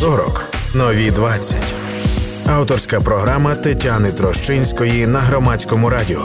40. 0.00 0.44
Нові 0.74 1.10
20. 1.10 1.56
Авторська 2.46 3.00
програма 3.00 3.54
Тетяни 3.54 4.12
Трощинської 4.12 5.06
на 5.06 5.18
громадському 5.18 5.90
радіо. 5.90 6.24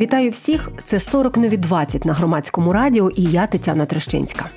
Вітаю 0.00 0.30
всіх! 0.30 0.70
Це 0.86 1.00
40 1.00 1.36
нові 1.36 1.56
20 1.56 2.04
на 2.04 2.12
громадському 2.12 2.72
радіо 2.72 3.10
і 3.10 3.22
я 3.22 3.46
Тетяна 3.46 3.86
Трещинська. 3.86 4.50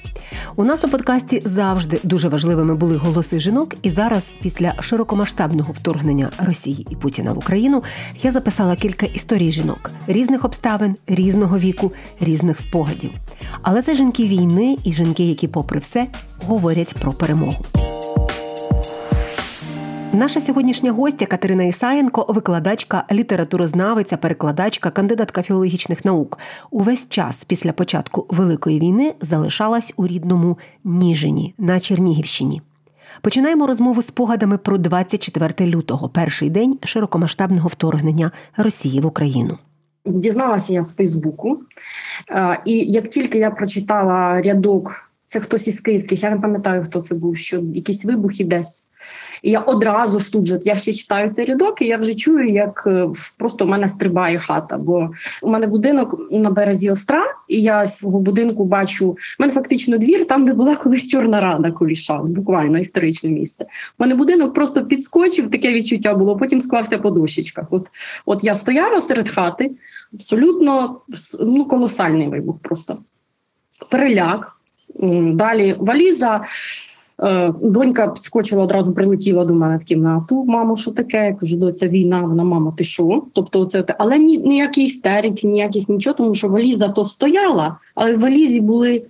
У 0.55 0.63
нас 0.63 0.83
у 0.83 0.89
подкасті 0.89 1.41
завжди 1.45 1.99
дуже 2.03 2.29
важливими 2.29 2.75
були 2.75 2.97
голоси 2.97 3.39
жінок, 3.39 3.75
і 3.81 3.89
зараз, 3.89 4.31
після 4.41 4.73
широкомасштабного 4.79 5.73
вторгнення 5.73 6.31
Росії 6.37 6.87
і 6.89 6.95
Путіна 6.95 7.33
в 7.33 7.37
Україну, 7.37 7.83
я 8.21 8.31
записала 8.31 8.75
кілька 8.75 9.05
історій 9.05 9.51
жінок 9.51 9.91
різних 10.07 10.45
обставин, 10.45 10.95
різного 11.07 11.57
віку, 11.57 11.91
різних 12.19 12.59
спогадів. 12.59 13.11
Але 13.61 13.81
це 13.81 13.95
жінки 13.95 14.27
війни 14.27 14.77
і 14.83 14.93
жінки, 14.93 15.23
які, 15.23 15.47
попри 15.47 15.79
все, 15.79 16.07
говорять 16.47 16.95
про 17.01 17.11
перемогу. 17.11 17.65
Наша 20.15 20.41
сьогоднішня 20.41 20.91
гостя 20.91 21.25
Катерина 21.25 21.63
Ісаєнко, 21.63 22.25
викладачка, 22.29 23.03
літературознавиця, 23.11 24.17
перекладачка, 24.17 24.89
кандидатка 24.89 25.41
філологічних 25.41 26.05
наук. 26.05 26.39
Увесь 26.71 27.09
час 27.09 27.43
після 27.43 27.73
початку 27.73 28.25
Великої 28.29 28.79
війни 28.79 29.13
залишалась 29.21 29.93
у 29.97 30.07
рідному 30.07 30.57
Ніжині 30.83 31.53
на 31.57 31.79
Чернігівщині. 31.79 32.61
Починаємо 33.21 33.67
розмову 33.67 34.01
з 34.01 34.11
погадами 34.11 34.57
про 34.57 34.77
24 34.77 35.69
лютого, 35.71 36.09
перший 36.09 36.49
день 36.49 36.79
широкомасштабного 36.83 37.69
вторгнення 37.69 38.31
Росії 38.57 39.01
в 39.01 39.05
Україну. 39.05 39.57
Дізналася 40.05 40.73
я 40.73 40.83
з 40.83 40.95
Фейсбуку, 40.95 41.59
і 42.65 42.71
як 42.73 43.09
тільки 43.09 43.37
я 43.37 43.51
прочитала 43.51 44.41
рядок, 44.41 45.11
це 45.27 45.39
хтось 45.39 45.67
із 45.67 45.79
київських, 45.79 46.23
я 46.23 46.29
не 46.29 46.37
пам'ятаю, 46.39 46.83
хто 46.83 47.01
це 47.01 47.15
був, 47.15 47.37
що 47.37 47.59
якісь 47.59 48.05
вибухи 48.05 48.43
десь. 48.43 48.85
І 49.41 49.51
я 49.51 49.59
одразу 49.59 50.19
ж 50.19 50.33
тут 50.33 50.45
же 50.45 50.59
я 50.63 50.75
ще 50.75 50.93
читаю 50.93 51.29
цей 51.29 51.45
рядок, 51.45 51.81
і 51.81 51.85
я 51.85 51.97
вже 51.97 52.15
чую, 52.15 52.49
як 52.49 52.83
е, 52.87 53.09
просто 53.37 53.65
в 53.65 53.67
мене 53.67 53.87
стрибає 53.87 54.39
хата. 54.39 54.77
Бо 54.77 55.09
у 55.41 55.49
мене 55.49 55.67
будинок 55.67 56.31
на 56.31 56.49
березі 56.49 56.91
остра, 56.91 57.25
і 57.47 57.61
я 57.61 57.85
з 57.85 57.97
свого 57.97 58.19
будинку 58.19 58.65
бачу 58.65 59.09
у 59.09 59.17
мене 59.39 59.53
фактично 59.53 59.97
двір, 59.97 60.27
там 60.27 60.45
де 60.45 60.53
була 60.53 60.75
колись 60.75 61.07
чорна 61.07 61.41
рада 61.41 61.71
колішав, 61.71 62.29
буквально 62.29 62.79
історичне 62.79 63.29
місце. 63.29 63.65
У 63.99 64.03
мене 64.03 64.15
будинок 64.15 64.53
просто 64.53 64.85
підскочив, 64.85 65.51
таке 65.51 65.73
відчуття 65.73 66.13
було. 66.13 66.37
Потім 66.37 66.61
склався 66.61 66.97
по 66.97 67.09
дощечках. 67.09 67.65
От 67.69 67.87
от 68.25 68.43
я 68.43 68.55
стояла 68.55 69.01
серед 69.01 69.29
хати, 69.29 69.71
абсолютно 70.13 71.01
ну, 71.39 71.65
колосальний 71.65 72.27
вибух. 72.27 72.55
Просто 72.61 72.97
переляк. 73.89 74.57
Далі 75.33 75.75
валіза. 75.79 76.45
Е, 77.23 77.53
донька 77.61 78.07
підскочила 78.07 78.63
одразу, 78.63 78.93
прилетіла 78.93 79.45
до 79.45 79.53
мене 79.53 79.77
в 79.77 79.83
кімнату. 79.83 80.45
Мамо, 80.45 80.77
що 80.77 80.91
таке? 80.91 81.25
Я 81.25 81.33
кажу, 81.33 81.57
доця 81.57 81.87
війна. 81.87 82.21
Вона, 82.21 82.43
мама, 82.43 82.73
ти 82.77 82.83
що? 82.83 83.23
Тобто, 83.33 83.61
оце 83.61 83.85
але 83.97 84.19
ні, 84.19 84.37
ніяких 84.37 84.83
істерик, 84.83 85.43
ніяких 85.43 85.89
нічого, 85.89 86.13
тому 86.13 86.35
що 86.35 86.47
валіза 86.47 86.89
то 86.89 87.05
стояла, 87.05 87.77
але 87.95 88.13
в 88.13 88.19
валізі 88.19 88.61
були 88.61 89.03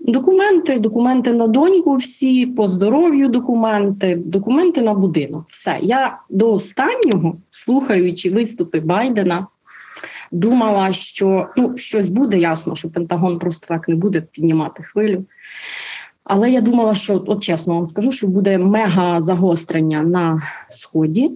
документи, 0.00 0.78
документи 0.78 1.32
на 1.32 1.46
доньку, 1.46 1.96
всі 1.96 2.46
по 2.46 2.66
здоров'ю, 2.66 3.28
документи, 3.28 4.22
документи 4.24 4.82
на 4.82 4.94
будинок. 4.94 5.44
Все. 5.48 5.78
Я 5.82 6.18
до 6.30 6.52
останнього, 6.52 7.36
слухаючи 7.50 8.30
виступи 8.30 8.80
Байдена. 8.80 9.46
Думала, 10.32 10.92
що 10.92 11.48
ну 11.56 11.76
щось 11.76 12.08
буде 12.08 12.38
ясно, 12.38 12.74
що 12.74 12.90
Пентагон 12.90 13.38
просто 13.38 13.66
так 13.66 13.88
не 13.88 13.94
буде 13.94 14.20
піднімати 14.20 14.82
хвилю. 14.82 15.24
Але 16.32 16.50
я 16.50 16.60
думала, 16.60 16.94
що 16.94 17.24
от 17.26 17.42
чесно 17.42 17.74
вам 17.74 17.86
скажу, 17.86 18.12
що 18.12 18.26
буде 18.26 18.58
мега 18.58 19.20
загострення 19.20 20.02
на 20.02 20.42
сході, 20.68 21.30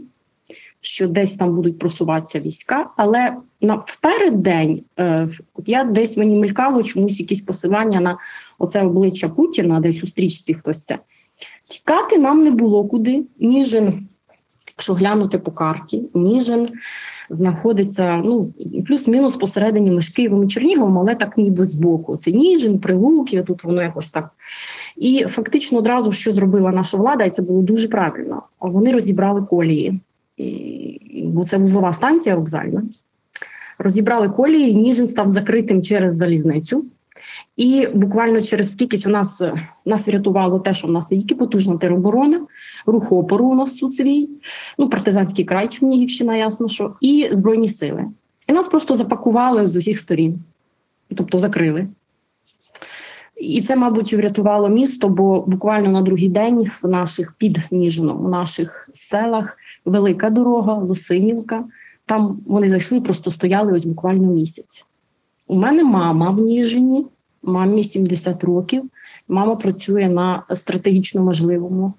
що 0.80 1.08
десь 1.08 1.34
там 1.34 1.54
будуть 1.54 1.78
просуватися 1.78 2.40
війська. 2.40 2.90
Але 2.96 3.36
на 3.60 3.74
впереддень 3.74 4.82
е, 4.98 5.28
я 5.66 5.84
десь 5.84 6.16
мені 6.16 6.36
мелькало 6.36 6.82
чомусь 6.82 7.20
якісь 7.20 7.40
посилання 7.40 8.00
на 8.00 8.18
оце 8.58 8.82
обличчя 8.82 9.28
Путіна, 9.28 9.80
десь 9.80 10.04
у 10.04 10.06
стрічці 10.06 10.54
хтось 10.54 10.84
це. 10.84 10.98
Тікати 11.68 12.18
нам 12.18 12.44
не 12.44 12.50
було 12.50 12.84
куди, 12.84 13.22
ніжин, 13.40 14.08
якщо 14.66 14.94
глянути 14.94 15.38
по 15.38 15.52
карті, 15.52 16.10
Ніжин 16.14 16.68
знаходиться 17.30 18.22
ну 18.24 18.52
плюс-мінус 18.86 19.36
посередині 19.36 19.90
між 19.90 20.08
Києвом 20.08 20.44
і 20.44 20.48
Черніговом, 20.48 20.98
але 20.98 21.14
так 21.14 21.38
ніби 21.38 21.64
збоку. 21.64 22.16
Це 22.16 22.32
Ніжин, 22.32 22.78
Прилуки, 22.78 23.42
тут 23.42 23.64
воно 23.64 23.82
якось 23.82 24.10
так. 24.10 24.30
І 24.96 25.24
фактично 25.28 25.78
одразу 25.78 26.12
що 26.12 26.32
зробила 26.32 26.72
наша 26.72 26.96
влада, 26.96 27.24
і 27.24 27.30
це 27.30 27.42
було 27.42 27.62
дуже 27.62 27.88
правильно. 27.88 28.42
Вони 28.60 28.92
розібрали 28.92 29.42
колії, 29.42 30.00
бо 31.24 31.44
це 31.44 31.58
вузлова 31.58 31.92
станція 31.92 32.36
вокзальна. 32.36 32.82
Розібрали 33.78 34.28
колії, 34.28 34.74
Ніжин 34.74 35.08
став 35.08 35.28
закритим 35.28 35.82
через 35.82 36.16
залізницю. 36.16 36.84
І 37.56 37.88
буквально 37.94 38.42
через 38.42 38.72
скількись 38.72 39.06
у 39.06 39.10
нас 39.10 39.42
нас 39.84 40.08
врятувало 40.08 40.58
те, 40.58 40.74
що 40.74 40.88
в 40.88 40.90
нас 40.90 41.10
не 41.10 41.18
тільки 41.18 41.34
потужна 41.34 41.78
тероборона, 41.78 42.46
рух 42.86 43.12
опору 43.12 43.46
у 43.46 43.54
нас 43.54 43.72
тут 43.72 43.94
свій, 43.94 44.28
ну 44.78 44.88
партизанський 44.88 45.44
край, 45.44 45.68
Чернігівщина, 45.68 46.36
ясно, 46.36 46.68
що 46.68 46.94
і 47.00 47.28
збройні 47.30 47.68
сили. 47.68 48.04
І 48.48 48.52
нас 48.52 48.68
просто 48.68 48.94
запакували 48.94 49.70
з 49.70 49.76
усіх 49.76 49.98
сторін, 49.98 50.38
тобто 51.14 51.38
закрили. 51.38 51.88
І 53.44 53.60
це, 53.60 53.76
мабуть, 53.76 54.14
врятувало 54.14 54.68
місто, 54.68 55.08
бо 55.08 55.40
буквально 55.40 55.90
на 55.90 56.02
другий 56.02 56.28
день 56.28 56.62
в 56.82 56.88
наших 56.88 57.34
під 57.38 57.58
Ніжином, 57.70 58.18
в 58.18 58.28
наших 58.28 58.88
селах 58.92 59.56
велика 59.84 60.30
дорога, 60.30 60.74
Лосинівка. 60.74 61.64
Там 62.06 62.40
вони 62.46 62.68
зайшли, 62.68 63.00
просто 63.00 63.30
стояли 63.30 63.72
ось 63.72 63.84
буквально 63.84 64.32
місяць. 64.32 64.86
У 65.46 65.56
мене 65.56 65.84
мама 65.84 66.30
в 66.30 66.38
Ніжині, 66.38 67.06
мамі 67.42 67.84
70 67.84 68.44
років. 68.44 68.82
Мама 69.28 69.56
працює 69.56 70.08
на 70.08 70.42
стратегічно 70.54 71.22
можливому 71.22 71.92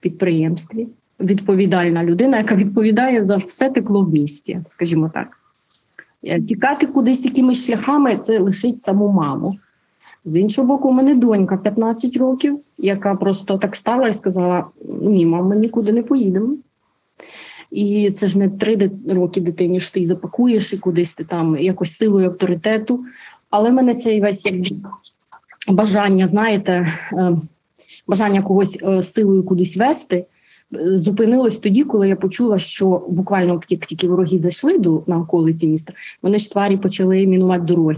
підприємстві. 0.00 0.88
Відповідальна 1.20 2.04
людина, 2.04 2.36
яка 2.36 2.54
відповідає 2.54 3.24
за 3.24 3.36
все 3.36 3.70
тепло 3.70 4.02
в 4.02 4.12
місті, 4.12 4.60
скажімо 4.66 5.10
так. 5.14 5.38
Е, 6.24 6.42
тікати 6.42 6.86
кудись 6.86 7.24
якимись 7.24 7.66
шляхами 7.66 8.16
це 8.16 8.38
лишить 8.38 8.78
саму 8.78 9.08
маму. 9.08 9.58
З 10.24 10.36
іншого 10.36 10.68
боку, 10.68 10.88
у 10.88 10.92
мене 10.92 11.14
донька 11.14 11.56
15 11.56 12.16
років, 12.16 12.58
яка 12.78 13.14
просто 13.14 13.58
так 13.58 13.76
стала 13.76 14.08
і 14.08 14.12
сказала: 14.12 14.64
Ні, 15.02 15.26
мама, 15.26 15.48
ми 15.48 15.56
нікуди 15.56 15.92
не 15.92 16.02
поїдемо. 16.02 16.56
І 17.70 18.10
це 18.10 18.26
ж 18.26 18.38
не 18.38 18.48
три 18.48 18.90
роки 19.08 19.40
дитині 19.40 19.80
що 19.80 19.92
ти 19.92 20.04
запакуєш 20.04 20.72
і 20.72 20.78
кудись 20.78 21.14
ти 21.14 21.24
там 21.24 21.58
якось 21.58 21.92
силою 21.92 22.26
авторитету. 22.26 23.04
Але 23.50 23.70
мене 23.70 23.94
цей 23.94 24.20
весь 24.20 24.52
бажання, 25.68 26.28
знаєте, 26.28 26.86
е, 27.12 27.36
бажання 28.06 28.42
когось 28.42 28.82
е, 28.82 29.02
силою 29.02 29.42
кудись 29.42 29.76
вести. 29.76 30.16
Е, 30.76 30.96
зупинилось 30.96 31.58
тоді, 31.58 31.84
коли 31.84 32.08
я 32.08 32.16
почула, 32.16 32.58
що 32.58 33.06
буквально 33.08 33.60
як 33.68 33.86
тільки 33.86 34.08
вороги 34.08 34.38
зайшли 34.38 34.78
до 34.78 35.02
на 35.06 35.18
околиці 35.18 35.68
міста, 35.68 35.92
вони 36.22 36.38
ж 36.38 36.50
тварі 36.50 36.76
почали 36.76 37.26
мінувати 37.26 37.64
дороги. 37.64 37.96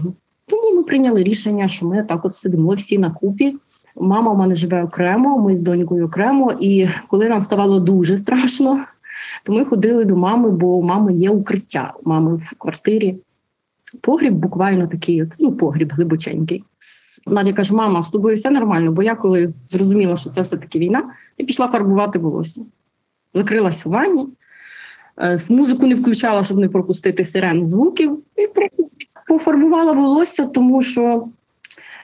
Прийняли 0.91 1.23
рішення, 1.23 1.67
що 1.67 1.87
ми 1.87 2.03
так 2.03 2.25
от 2.25 2.35
сидимо 2.35 2.73
всі 2.73 2.97
на 2.97 3.11
купі. 3.11 3.55
Мама 3.95 4.31
у 4.31 4.35
мене 4.35 4.55
живе 4.55 4.83
окремо, 4.83 5.37
ми 5.37 5.55
з 5.55 5.63
донькою 5.63 6.05
окремо. 6.05 6.53
І 6.59 6.87
коли 7.07 7.29
нам 7.29 7.41
ставало 7.41 7.79
дуже 7.79 8.17
страшно, 8.17 8.85
то 9.43 9.53
ми 9.53 9.65
ходили 9.65 10.05
до 10.05 10.15
мами, 10.15 10.49
бо 10.49 10.67
у 10.67 10.81
мами 10.81 11.13
є 11.13 11.29
укриття. 11.29 11.93
У 12.03 12.09
мами 12.09 12.35
в 12.35 12.53
квартирі. 12.57 13.17
Погріб 14.01 14.33
буквально 14.33 14.87
такий, 14.87 15.23
ну, 15.39 15.51
погріб 15.51 15.93
глибоченький. 15.93 16.63
Надя 17.27 17.53
каже: 17.53 17.75
мама, 17.75 18.01
з 18.01 18.09
тобою 18.09 18.35
все 18.35 18.49
нормально, 18.49 18.91
бо 18.91 19.03
я 19.03 19.15
коли 19.15 19.53
зрозуміла, 19.69 20.15
що 20.15 20.29
це 20.29 20.41
все-таки 20.41 20.79
війна, 20.79 21.03
я 21.37 21.45
пішла 21.45 21.67
фарбувати 21.67 22.19
волосся. 22.19 22.61
Закрилась 23.33 23.85
у 23.85 23.89
ванні, 23.89 24.27
е, 25.17 25.39
музику 25.49 25.87
не 25.87 25.95
включала, 25.95 26.43
щоб 26.43 26.57
не 26.57 26.69
пропустити 26.69 27.23
сирен 27.23 27.65
звуків, 27.65 28.19
і 28.35 28.47
пофарбувала 29.31 29.91
волосся, 29.91 30.45
тому 30.45 30.81
що 30.81 31.27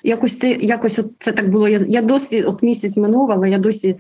якось 0.04 0.40
це 0.40 0.52
якось 0.52 1.00
от 1.00 1.12
це 1.20 1.32
так 1.32 1.50
було. 1.50 1.68
Я 1.68 1.86
я 1.88 2.02
досі 2.02 2.44
от 2.44 2.64
місяць 2.64 2.98
минув, 2.98 3.32
але 3.32 3.50
я 3.50 3.58
досі 3.58 3.96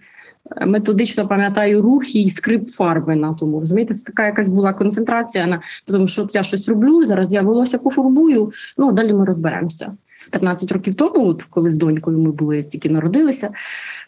методично 0.65 1.27
пам'ятаю 1.27 1.81
рухи 1.81 2.19
і 2.19 2.29
скрип 2.29 2.69
фарби 2.69 3.15
на 3.15 3.33
тому. 3.33 3.59
Розумієте, 3.59 3.93
це 3.93 4.05
така 4.05 4.25
якась 4.25 4.49
була 4.49 4.73
концентрація 4.73 5.47
на 5.47 5.61
тому, 5.85 6.07
що 6.07 6.27
я 6.33 6.43
щось 6.43 6.69
роблю. 6.69 7.05
Зараз 7.05 7.33
я 7.33 7.41
волосся 7.41 7.77
пофарбую, 7.77 8.51
ну 8.77 8.91
далі 8.91 9.13
ми 9.13 9.25
розберемося. 9.25 9.91
15 10.31 10.71
років 10.71 10.95
тому, 10.95 11.27
от 11.27 11.43
коли 11.43 11.71
з 11.71 11.77
донькою 11.77 12.17
ми 12.17 12.31
були 12.31 12.63
тільки 12.63 12.89
народилися, 12.89 13.49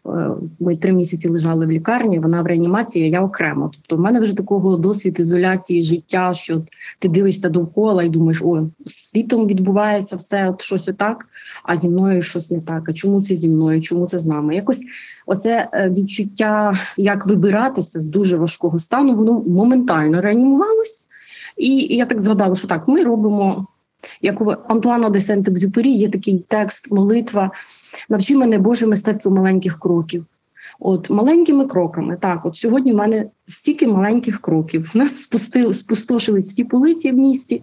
е, 0.05 0.29
ми 0.59 0.77
три 0.77 0.91
місяці 0.91 1.29
лежали 1.29 1.65
в 1.65 1.71
лікарні. 1.71 2.19
Вона 2.19 2.41
в 2.41 2.45
реанімації, 2.45 3.09
я 3.09 3.21
окремо. 3.21 3.71
Тобто, 3.73 3.95
в 3.95 3.99
мене 3.99 4.19
вже 4.19 4.37
такого 4.37 4.77
досвід 4.77 5.19
ізоляції 5.19 5.83
життя, 5.83 6.33
що 6.33 6.61
ти 6.99 7.07
дивишся 7.07 7.49
довкола 7.49 8.03
і 8.03 8.09
думаєш, 8.09 8.41
о, 8.41 8.69
світом 8.85 9.47
відбувається 9.47 10.15
все 10.15 10.49
от 10.49 10.61
щось 10.61 10.87
отак, 10.87 11.27
а 11.63 11.75
зі 11.75 11.89
мною 11.89 12.21
щось 12.21 12.51
не 12.51 12.61
так. 12.61 12.89
А 12.89 12.93
чому 12.93 13.21
це 13.21 13.35
зі 13.35 13.49
мною? 13.49 13.81
Чому 13.81 14.07
це 14.07 14.19
з 14.19 14.25
нами? 14.25 14.55
Якось 14.55 14.83
оце 15.25 15.69
е, 15.73 15.89
відчуття, 15.89 16.73
як 16.97 17.25
вибиратися 17.25 17.99
з 17.99 18.07
дуже 18.07 18.37
важкого 18.37 18.79
стану, 18.79 19.15
воно 19.15 19.43
моментально 19.47 20.21
реанімувалось. 20.21 21.05
І 21.57 21.95
я 21.95 22.05
так 22.05 22.19
згадала, 22.19 22.55
що 22.55 22.67
так, 22.67 22.87
ми 22.87 23.03
робимо. 23.03 23.67
Як 24.21 24.41
у 24.41 24.55
Антуана 24.67 25.09
де 25.09 25.19
Сент-Екзюпері 25.19 25.87
є 25.87 26.09
такий 26.09 26.45
текст, 26.47 26.91
молитва. 26.91 27.51
Навчи 28.09 28.37
мене 28.37 28.57
Боже 28.57 28.87
мистецтво 28.87 29.31
маленьких 29.31 29.79
кроків. 29.79 30.25
От 30.79 31.09
маленькими 31.09 31.67
кроками. 31.67 32.17
Так, 32.21 32.45
от 32.45 32.57
сьогодні 32.57 32.93
в 32.93 32.95
мене 32.95 33.25
стільки 33.47 33.87
маленьких 33.87 34.41
кроків. 34.41 34.91
У 34.95 34.97
нас 34.97 35.21
спустили, 35.21 35.73
спустошились 35.73 36.47
всі 36.47 36.63
полиці 36.63 37.11
в 37.11 37.15
місті, 37.15 37.61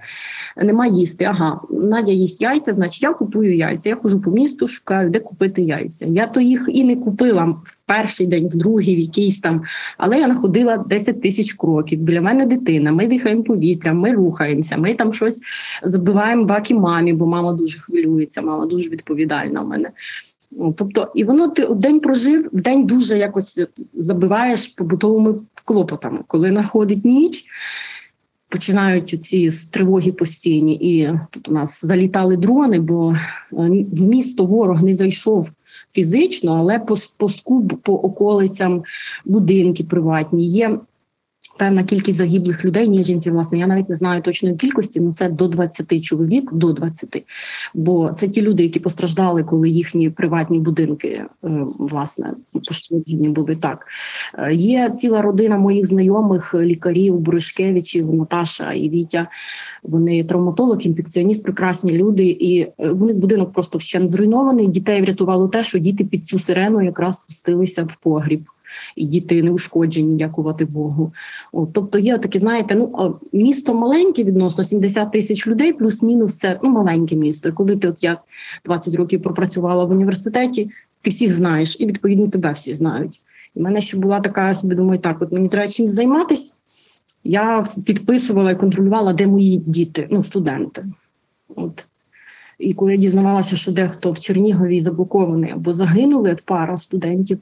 нема 0.56 0.86
їсти. 0.86 1.24
Ага, 1.24 1.60
Надя 1.70 2.12
їсть 2.12 2.42
яйця, 2.42 2.72
значить 2.72 3.02
я 3.02 3.12
купую 3.12 3.56
яйця. 3.56 3.88
Я 3.88 3.96
ходжу 3.96 4.20
по 4.24 4.30
місту, 4.30 4.68
шукаю, 4.68 5.10
де 5.10 5.20
купити 5.20 5.62
яйця. 5.62 6.06
Я 6.06 6.26
то 6.26 6.40
їх 6.40 6.68
і 6.72 6.84
не 6.84 6.96
купила 6.96 7.44
в 7.44 7.78
перший 7.86 8.26
день, 8.26 8.48
в 8.48 8.56
другий, 8.56 8.96
в 8.96 8.98
якийсь 8.98 9.40
там. 9.40 9.62
Але 9.98 10.18
я 10.18 10.28
находила 10.28 10.76
10 10.76 11.22
тисяч 11.22 11.52
кроків. 11.52 12.00
Біля 12.00 12.20
мене 12.20 12.46
дитина. 12.46 12.92
Ми 12.92 13.06
дихаємо 13.06 13.42
повітря, 13.42 13.92
ми 13.92 14.12
рухаємося. 14.12 14.76
Ми 14.76 14.94
там 14.94 15.12
щось 15.12 15.40
забиваємо 15.82 16.44
баки 16.44 16.74
мамі, 16.74 17.12
бо 17.12 17.26
мама 17.26 17.52
дуже 17.52 17.78
хвилюється, 17.78 18.42
мама 18.42 18.66
дуже 18.66 18.88
відповідальна 18.88 19.60
в 19.60 19.68
мене. 19.68 19.90
Тобто, 20.76 21.12
і 21.14 21.24
воно 21.24 21.48
ти 21.48 21.66
день 21.66 22.00
прожив, 22.00 22.50
в 22.52 22.60
день 22.60 22.86
дуже 22.86 23.18
якось 23.18 23.62
забиваєш 23.94 24.68
побутовими 24.68 25.34
клопотами. 25.64 26.18
Коли 26.26 26.50
находить 26.50 27.04
ніч, 27.04 27.44
починають 28.48 29.22
ці 29.22 29.50
тривоги 29.70 30.12
постійні. 30.12 30.74
І 30.74 31.10
тут 31.30 31.48
у 31.48 31.52
нас 31.52 31.84
залітали 31.84 32.36
дрони, 32.36 32.80
бо 32.80 33.12
е, 33.12 33.16
в 33.92 34.02
місто 34.02 34.44
ворог 34.44 34.82
не 34.82 34.92
зайшов 34.92 35.50
фізично, 35.92 36.54
але 36.54 36.78
по 36.78 36.96
по, 37.18 37.62
по 37.82 37.94
околицям 37.94 38.84
будинки 39.24 39.84
приватні. 39.84 40.46
Є 40.46 40.78
певна 41.58 41.84
кількість 41.84 42.18
загиблих 42.18 42.64
людей, 42.64 42.88
ніженців, 42.88 43.32
власне, 43.32 43.58
я 43.58 43.66
навіть 43.66 43.88
не 43.88 43.94
знаю 43.94 44.22
точної 44.22 44.56
кількості, 44.56 45.00
але 45.00 45.12
це 45.12 45.28
до 45.28 45.48
20 45.48 46.04
чоловік, 46.04 46.52
до 46.52 46.72
20. 46.72 47.24
Бо 47.74 48.12
це 48.12 48.28
ті 48.28 48.42
люди, 48.42 48.62
які 48.62 48.80
постраждали, 48.80 49.44
коли 49.44 49.68
їхні 49.68 50.10
приватні 50.10 50.58
будинки 50.58 51.08
е, 51.08 51.28
власне 51.78 52.34
пошкоджені 52.52 53.28
були 53.28 53.56
так. 53.56 53.86
Е, 54.38 54.54
є 54.54 54.90
ціла 54.90 55.22
родина 55.22 55.58
моїх 55.58 55.86
знайомих 55.86 56.54
лікарів, 56.54 57.18
Буришкевичів, 57.18 58.14
Наташа 58.14 58.72
і 58.72 58.88
Вітя. 58.88 59.28
Вони 59.82 60.24
травматолог, 60.24 60.78
інфекціоніст, 60.80 61.42
прекрасні 61.44 61.92
люди, 61.92 62.26
і 62.26 62.60
е, 62.60 62.72
в 62.78 63.02
них 63.02 63.16
будинок 63.16 63.52
просто 63.52 63.78
вщент 63.78 64.10
зруйнований. 64.10 64.66
Дітей 64.66 65.02
врятувало 65.02 65.48
те, 65.48 65.64
що 65.64 65.78
діти 65.78 66.04
під 66.04 66.26
цю 66.26 66.38
сирену 66.38 66.82
якраз 66.82 67.18
спустилися 67.18 67.84
в 67.84 67.96
погріб 67.96 68.48
і 68.96 69.04
діти 69.04 69.42
не 69.42 69.50
ушкоджені, 69.50 70.16
дякувати 70.16 70.64
Богу. 70.64 71.12
От, 71.52 71.72
Тобто 71.72 71.98
є 71.98 72.18
такі, 72.18 72.38
знаєте, 72.38 72.74
ну 72.74 73.16
місто 73.32 73.74
маленьке 73.74 74.24
відносно 74.24 74.64
70 74.64 75.12
тисяч 75.12 75.46
людей, 75.46 75.72
плюс-мінус 75.72 76.36
це 76.36 76.60
ну 76.62 76.70
маленьке 76.70 77.16
місто. 77.16 77.52
Коли 77.52 77.76
ти 77.76 77.88
от 77.88 78.04
я 78.04 78.18
20 78.64 78.94
років 78.94 79.22
пропрацювала 79.22 79.84
в 79.84 79.90
університеті, 79.90 80.70
ти 81.02 81.10
всіх 81.10 81.32
знаєш, 81.32 81.76
і 81.80 81.86
відповідно 81.86 82.28
тебе 82.28 82.52
всі 82.52 82.74
знають. 82.74 83.20
І 83.54 83.60
в 83.60 83.62
мене 83.62 83.80
ще 83.80 83.96
була 83.96 84.20
така, 84.20 84.48
я 84.48 84.54
собі 84.54 84.74
думаю, 84.74 85.00
так 85.00 85.22
от 85.22 85.32
мені 85.32 85.48
треба 85.48 85.68
чимось 85.68 85.92
займатися. 85.92 86.52
Я 87.24 87.66
підписувала 87.86 88.50
і 88.50 88.58
контролювала, 88.58 89.12
де 89.12 89.26
мої 89.26 89.56
діти, 89.56 90.08
ну 90.10 90.22
студенти. 90.22 90.84
От. 91.56 91.86
І 92.58 92.74
коли 92.74 92.92
я 92.92 92.98
дізнавалася, 92.98 93.56
що 93.56 93.72
дехто 93.72 94.10
в 94.10 94.20
Чернігові 94.20 94.80
заблокований 94.80 95.50
або 95.50 95.72
загинули 95.72 96.32
от 96.32 96.42
пара 96.44 96.76
студентів. 96.76 97.38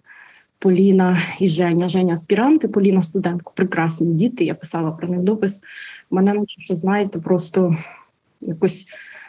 Поліна 0.59 1.19
і 1.41 1.49
Женя. 1.49 1.89
Женя 1.89 2.13
аспіранти, 2.13 2.69
Поліна 2.69 3.03
студентка, 3.03 3.51
прекрасні 3.55 4.15
діти. 4.15 4.45
Я 4.45 4.55
писала 4.55 4.91
про 4.91 5.09
них 5.09 5.21
допис. 5.21 5.61
Мене 6.11 6.35
ну, 6.35 6.45
що 6.49 6.75
знаєте, 6.75 7.19
просто 7.19 7.77
якось 8.41 8.87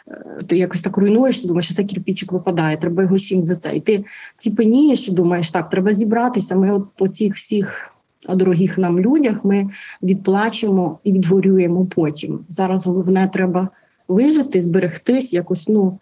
е, 0.08 0.24
ти 0.46 0.56
якось 0.56 0.82
так 0.82 0.96
руйнуєшся, 0.96 1.48
думаєш, 1.48 1.64
що 1.64 1.74
це 1.74 1.84
кирпічик 1.84 2.32
випадає, 2.32 2.76
треба 2.76 3.02
його 3.02 3.18
чимось 3.18 3.46
за 3.46 3.56
це. 3.56 3.76
І 3.76 3.80
ти 3.80 4.04
ціпенієш 4.36 5.08
думаєш, 5.08 5.50
так, 5.50 5.70
треба 5.70 5.92
зібратися. 5.92 6.56
Ми 6.56 6.72
от 6.72 6.86
по 6.96 7.08
цих 7.08 7.34
всіх 7.34 7.92
дорогих 8.28 8.78
нам 8.78 9.00
людях 9.00 9.44
ми 9.44 9.70
відплачемо 10.02 10.98
і 11.04 11.12
відгорюємо 11.12 11.86
потім. 11.86 12.40
Зараз 12.48 12.86
головне 12.86 13.30
треба 13.32 13.68
вижити, 14.08 14.60
зберегтись, 14.60 15.32
якось 15.32 15.68
ну 15.68 15.98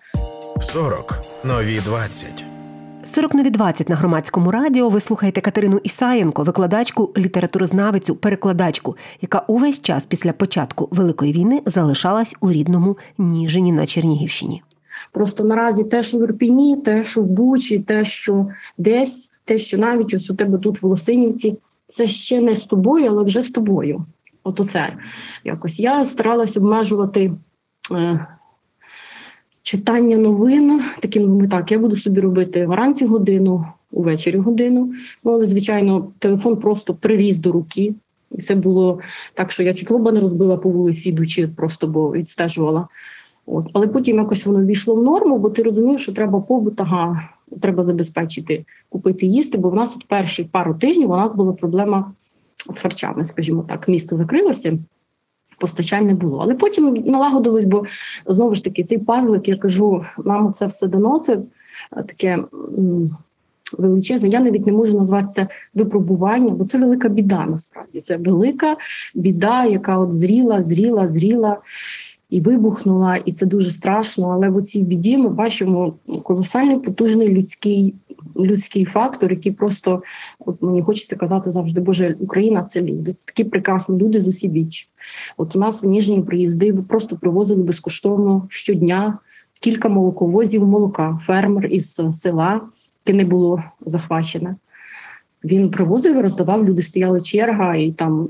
40. 0.61 1.21
нові 1.45 1.81
20. 1.85 2.54
40 3.15 3.35
нові 3.35 3.51
20 3.51 3.89
на 3.89 3.97
громадському 3.97 4.51
радіо. 4.51 4.89
Ви 4.89 5.01
слухаєте 5.01 5.41
Катерину 5.41 5.81
Ісаєнко, 5.83 6.43
викладачку, 6.43 7.13
літературознавицю, 7.17 8.15
перекладачку, 8.15 8.97
яка 9.23 9.45
увесь 9.47 9.83
час 9.83 10.07
після 10.07 10.33
початку 10.33 10.89
великої 10.91 11.33
війни 11.33 11.63
залишалась 11.67 12.35
у 12.41 12.53
рідному 12.53 12.97
Ніжині 13.19 13.73
на 13.73 13.87
Чернігівщині. 13.87 14.63
Просто 15.13 15.45
наразі 15.45 15.85
те, 15.85 16.03
що 16.03 16.19
в 16.19 16.23
Ірпіні, 16.23 16.77
те, 16.77 17.05
що 17.05 17.23
в 17.23 17.25
Бучі, 17.25 17.79
те, 17.79 18.05
що 18.05 18.47
десь, 18.79 19.33
те, 19.45 19.59
що 19.59 19.79
навіть 19.79 20.15
ось 20.15 20.31
у 20.31 20.35
тебе 20.35 20.59
тут 20.59 20.83
в 20.83 20.87
Лосинівці, 20.87 21.57
це 21.89 22.07
ще 22.07 22.41
не 22.41 22.55
з 22.55 22.65
тобою, 22.65 23.11
але 23.11 23.25
вже 23.25 23.43
з 23.43 23.51
тобою. 23.51 24.05
От 24.45 24.61
оце 24.61 24.97
якось 25.45 25.81
я 25.81 26.05
старалась 26.05 26.57
обмежувати. 26.57 27.33
Читання 29.65 30.17
новин. 30.17 30.83
Таким 31.01 31.37
ми 31.37 31.49
так, 31.49 31.73
я 31.73 31.79
буду 31.79 31.97
собі 31.97 32.21
робити 32.21 32.67
вранці 32.67 33.07
годину, 33.07 33.65
увечері 33.93 34.39
годину. 34.39 34.93
Ну, 35.25 35.33
але, 35.33 35.47
звичайно, 35.47 36.09
телефон 36.19 36.57
просто 36.57 36.95
приріс 36.95 37.39
до 37.39 37.53
руки. 37.53 37.95
І 38.33 38.43
це 38.43 38.55
було 38.55 39.01
так, 39.35 39.53
що 39.53 39.63
я 39.63 39.75
чуть 39.75 39.91
лоба 39.91 40.13
не 40.13 40.21
розбила 40.21 40.57
по 40.57 40.71
вулиці, 40.71 41.09
йдучи, 41.09 41.49
просто 41.49 41.87
бо 41.87 42.13
відстежувала. 42.13 42.89
От. 43.47 43.67
Але 43.73 43.87
потім 43.87 44.17
якось 44.17 44.47
воно 44.47 44.65
війшло 44.65 44.95
в 44.95 45.03
норму, 45.03 45.39
бо 45.39 45.51
ти 45.51 45.63
розумів, 45.63 46.01
що 46.01 46.13
треба 46.13 46.41
побут, 46.41 46.81
ага, 46.81 47.29
треба 47.61 47.85
забезпечити, 47.85 48.65
купити 48.89 49.27
їсти, 49.27 49.59
бо 49.59 49.71
в 49.71 49.75
нас 49.75 49.97
от 49.97 50.09
перші 50.09 50.45
пару 50.45 50.75
тижнів 50.75 51.11
у 51.11 51.17
нас 51.17 51.35
була 51.35 51.53
проблема 51.53 52.13
з 52.71 52.79
харчами, 52.79 53.25
скажімо 53.25 53.65
так, 53.69 53.89
місто 53.89 54.17
закрилося 54.17 54.79
постачань 55.59 56.07
не 56.07 56.15
було. 56.15 56.39
Але 56.39 56.55
потім 56.55 56.95
налагодилось, 56.95 57.65
бо 57.65 57.85
знову 58.27 58.55
ж 58.55 58.65
таки 58.65 58.85
цей 58.85 58.99
пазлик, 58.99 59.49
я 59.49 59.57
кажу, 59.57 60.05
нам 60.25 60.53
це 60.53 60.67
все. 60.67 60.91
Це 61.21 61.35
е, 61.97 62.03
таке. 62.03 62.39
Величезне, 63.79 64.29
я 64.29 64.41
навіть 64.41 64.67
не 64.67 64.73
можу 64.73 64.99
назвати 64.99 65.27
це 65.27 65.49
випробування, 65.75 66.53
бо 66.53 66.65
це 66.65 66.79
велика 66.79 67.09
біда. 67.09 67.47
Насправді 67.47 68.01
це 68.01 68.17
велика 68.17 68.77
біда, 69.15 69.65
яка 69.65 69.99
от 69.99 70.17
зріла, 70.17 70.63
зріла, 70.63 71.07
зріла 71.07 71.57
і 72.31 72.41
вибухнула, 72.41 73.17
і 73.17 73.33
це 73.33 73.47
дуже 73.47 73.71
страшно. 73.71 74.29
Але 74.29 74.49
в 74.49 74.63
цій 74.63 74.83
біді 74.83 75.19
ми 75.19 75.29
бачимо 75.29 75.95
колосальний 76.23 76.79
потужний 76.79 77.29
людський 77.29 77.95
людський 78.37 78.85
фактор, 78.85 79.31
який 79.31 79.53
просто 79.53 80.03
от 80.39 80.63
мені 80.63 80.83
хочеться 80.83 81.17
казати 81.17 81.51
завжди, 81.51 81.81
Боже, 81.81 82.17
Україна 82.21 82.63
це 82.63 82.83
люди. 82.83 83.13
Це 83.13 83.25
такі 83.27 83.45
прекрасні 83.45 83.99
люди 83.99 84.23
з 84.23 84.29
усі 84.29 84.49
біч. 84.49 84.89
От 85.37 85.57
у 85.57 85.59
нас 85.59 85.83
в 85.83 85.87
Ніжні 85.87 86.23
приїзди 86.23 86.73
просто 86.73 87.17
привозили 87.17 87.63
безкоштовно 87.63 88.47
щодня 88.51 89.19
кілька 89.61 89.89
молоковозів 89.89 90.67
молока, 90.67 91.19
фермер 91.23 91.67
із 91.67 92.01
села, 92.11 92.61
яке 93.07 93.19
не 93.19 93.25
було 93.25 93.63
захвачене. 93.87 94.57
Він 95.45 95.71
привозив 95.71 96.21
роздавав, 96.21 96.65
люди 96.65 96.83
стояли 96.83 97.21
черга, 97.21 97.77
і 97.77 97.93
там 97.93 98.29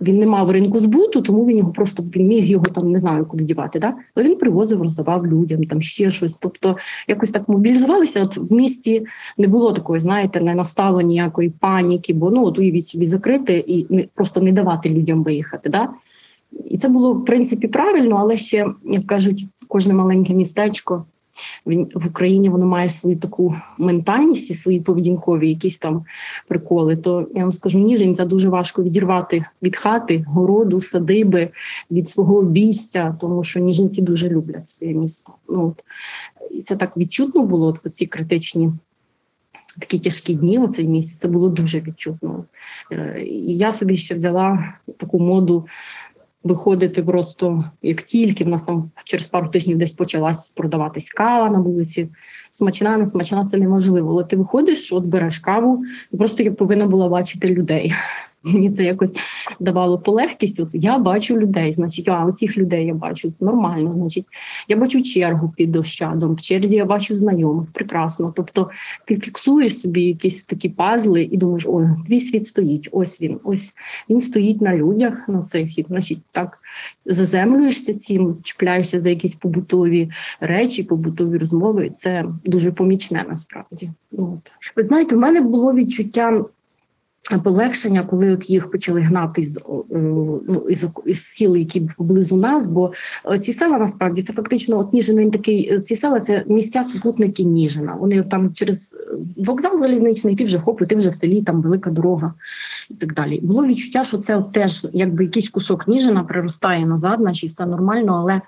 він 0.00 0.18
не 0.18 0.26
мав 0.26 0.50
ринку 0.50 0.80
збуту, 0.80 1.22
тому 1.22 1.46
він 1.46 1.58
його 1.58 1.72
просто 1.72 2.04
він 2.16 2.26
міг 2.26 2.44
його 2.44 2.64
там 2.64 2.90
не 2.90 2.98
знаю 2.98 3.26
куди 3.26 3.44
дівати. 3.44 3.78
Да? 3.78 3.94
Але 4.14 4.26
він 4.26 4.36
привозив, 4.36 4.82
роздавав 4.82 5.26
людям 5.26 5.64
там 5.64 5.82
ще 5.82 6.10
щось. 6.10 6.34
Тобто 6.34 6.76
якось 7.08 7.30
так 7.30 7.48
мобілізувалися. 7.48 8.22
От 8.22 8.36
в 8.36 8.52
місті 8.52 9.06
не 9.38 9.46
було 9.46 9.72
такої, 9.72 10.00
знаєте, 10.00 10.40
не 10.40 10.54
настало 10.54 11.00
ніякої 11.00 11.50
паніки, 11.50 12.14
бо 12.14 12.30
ну 12.30 12.44
от 12.44 12.58
уявіть 12.58 12.88
собі 12.88 13.04
закрити 13.04 13.64
і 13.66 14.08
просто 14.14 14.40
не 14.40 14.52
давати 14.52 14.88
людям 14.88 15.22
виїхати. 15.22 15.68
Да? 15.68 15.88
І 16.64 16.78
це 16.78 16.88
було 16.88 17.12
в 17.12 17.24
принципі 17.24 17.68
правильно, 17.68 18.16
але 18.16 18.36
ще 18.36 18.66
як 18.84 19.06
кажуть, 19.06 19.46
кожне 19.68 19.94
маленьке 19.94 20.34
містечко 20.34 21.04
в 21.94 22.06
Україні 22.06 22.48
воно 22.48 22.66
має 22.66 22.88
свою 22.88 23.16
таку 23.16 23.54
ментальність 23.78 24.50
і 24.50 24.54
свої 24.54 24.80
поведінкові, 24.80 25.48
якісь 25.48 25.78
там 25.78 26.04
приколи. 26.48 26.96
То 26.96 27.26
я 27.34 27.42
вам 27.42 27.52
скажу, 27.52 27.78
ніженця 27.78 28.24
дуже 28.24 28.48
важко 28.48 28.82
відірвати 28.82 29.44
від 29.62 29.76
хати, 29.76 30.24
городу, 30.28 30.80
садиби, 30.80 31.48
від 31.90 32.08
свого 32.08 32.36
обійстя, 32.36 33.16
тому 33.20 33.44
що 33.44 33.60
ніженці 33.60 34.02
дуже 34.02 34.28
люблять 34.28 34.68
своє 34.68 34.94
місто. 34.94 35.32
Ну 35.48 35.66
от 35.66 35.84
і 36.50 36.60
це 36.60 36.76
так 36.76 36.96
відчутно 36.96 37.42
було 37.42 37.66
от 37.66 37.78
в 37.78 37.90
ці 37.90 38.06
критичні. 38.06 38.72
Такі 39.78 39.98
тяжкі 39.98 40.34
дні 40.34 40.58
у 40.58 40.68
цей 40.68 40.86
місяць 40.88 41.18
це 41.18 41.28
було 41.28 41.48
дуже 41.48 41.80
відчутно. 41.80 42.44
Е, 42.92 43.22
і 43.26 43.56
я 43.56 43.72
собі 43.72 43.96
ще 43.96 44.14
взяла 44.14 44.74
таку 44.96 45.18
моду 45.18 45.66
виходити 46.46 47.02
просто 47.02 47.64
як 47.82 48.02
тільки 48.02 48.44
в 48.44 48.48
нас 48.48 48.64
там 48.64 48.90
через 49.04 49.26
пару 49.26 49.48
тижнів 49.48 49.78
десь 49.78 49.92
почалась 49.92 50.50
продаватись 50.50 51.10
кава 51.10 51.50
на 51.50 51.58
вулиці. 51.58 52.08
Смачна, 52.50 52.96
не 52.96 53.06
смачна 53.06 53.44
це 53.44 53.58
неможливо. 53.58 54.10
Але 54.10 54.24
ти 54.24 54.36
виходиш, 54.36 54.92
от 54.92 55.04
береш 55.04 55.38
каву, 55.38 55.84
і 56.12 56.16
просто 56.16 56.42
я 56.42 56.52
повинна 56.52 56.86
була 56.86 57.08
бачити 57.08 57.48
людей. 57.48 57.94
Мені 58.52 58.70
це 58.70 58.84
якось 58.84 59.12
давало 59.60 59.98
полегкість. 59.98 60.60
От 60.60 60.68
я 60.72 60.98
бачу 60.98 61.38
людей, 61.38 61.72
значить, 61.72 62.08
а 62.08 62.24
оцих 62.24 62.58
людей 62.58 62.86
я 62.86 62.94
бачу 62.94 63.32
нормально. 63.40 63.92
Значить, 63.96 64.26
я 64.68 64.76
бачу 64.76 65.02
чергу 65.02 65.52
під 65.56 65.76
ощадом, 65.76 66.34
в 66.34 66.40
черзі 66.40 66.76
я 66.76 66.84
бачу 66.84 67.14
знайомих, 67.14 67.68
прекрасно. 67.72 68.32
Тобто 68.36 68.70
ти 69.04 69.16
фіксуєш 69.16 69.80
собі 69.80 70.02
якісь 70.02 70.44
такі 70.44 70.68
пазли 70.68 71.22
і 71.22 71.36
думаєш, 71.36 71.64
ой, 71.68 71.88
твій 72.06 72.20
світ 72.20 72.46
стоїть, 72.46 72.88
ось 72.92 73.22
він, 73.22 73.40
ось 73.44 73.74
він 74.10 74.20
стоїть 74.20 74.60
на 74.60 74.76
людях 74.76 75.28
на 75.28 75.42
цих. 75.42 75.78
І, 75.78 75.86
значить, 75.88 76.20
так 76.32 76.58
заземлюєшся 77.06 77.94
цим, 77.94 78.36
чіпляєшся 78.42 79.00
за 79.00 79.10
якісь 79.10 79.34
побутові 79.34 80.10
речі, 80.40 80.82
побутові 80.82 81.38
розмови. 81.38 81.90
Це 81.96 82.24
дуже 82.44 82.72
помічне 82.72 83.24
насправді. 83.28 83.90
От. 84.12 84.50
Ви 84.76 84.82
знаєте, 84.82 85.16
в 85.16 85.18
мене 85.18 85.40
було 85.40 85.72
відчуття 85.72 86.44
полегшення, 87.44 88.02
коли 88.02 88.32
от 88.32 88.50
їх 88.50 88.70
почали 88.70 89.00
гнати 89.00 89.44
з 89.44 89.60
ну, 89.90 90.66
із, 90.68 90.86
із 91.06 91.26
сіл, 91.26 91.56
які 91.56 91.88
поблизу 91.96 92.36
нас. 92.36 92.68
Бо 92.68 92.92
ці 93.40 93.52
села 93.52 93.78
насправді 93.78 94.22
це 94.22 94.32
фактично 94.32 94.78
от 94.78 94.92
Ніжин, 94.92 95.18
він 95.18 95.30
такий. 95.30 95.80
Ці 95.80 95.96
села 95.96 96.20
це 96.20 96.44
місця 96.48 96.84
супутники 96.84 97.44
Ніжина. 97.44 97.96
Вони 98.00 98.22
там 98.22 98.54
через 98.54 98.96
вокзал 99.36 99.80
залізничний, 99.80 100.36
ти 100.36 100.44
вже 100.44 100.58
хоп, 100.58 100.82
і 100.82 100.86
ти 100.86 100.96
вже 100.96 101.08
в 101.08 101.14
селі, 101.14 101.42
там 101.42 101.62
велика 101.62 101.90
дорога 101.90 102.34
і 102.90 102.94
так 102.94 103.14
далі. 103.14 103.40
Було 103.42 103.66
відчуття, 103.66 104.04
що 104.04 104.18
це 104.18 104.44
теж 104.52 104.86
якби 104.92 105.24
якийсь 105.24 105.48
кусок 105.48 105.88
Ніжина 105.88 106.24
приростає 106.24 106.86
назад, 106.86 107.20
наче 107.20 107.46
все 107.46 107.66
нормально, 107.66 108.20
але. 108.22 108.40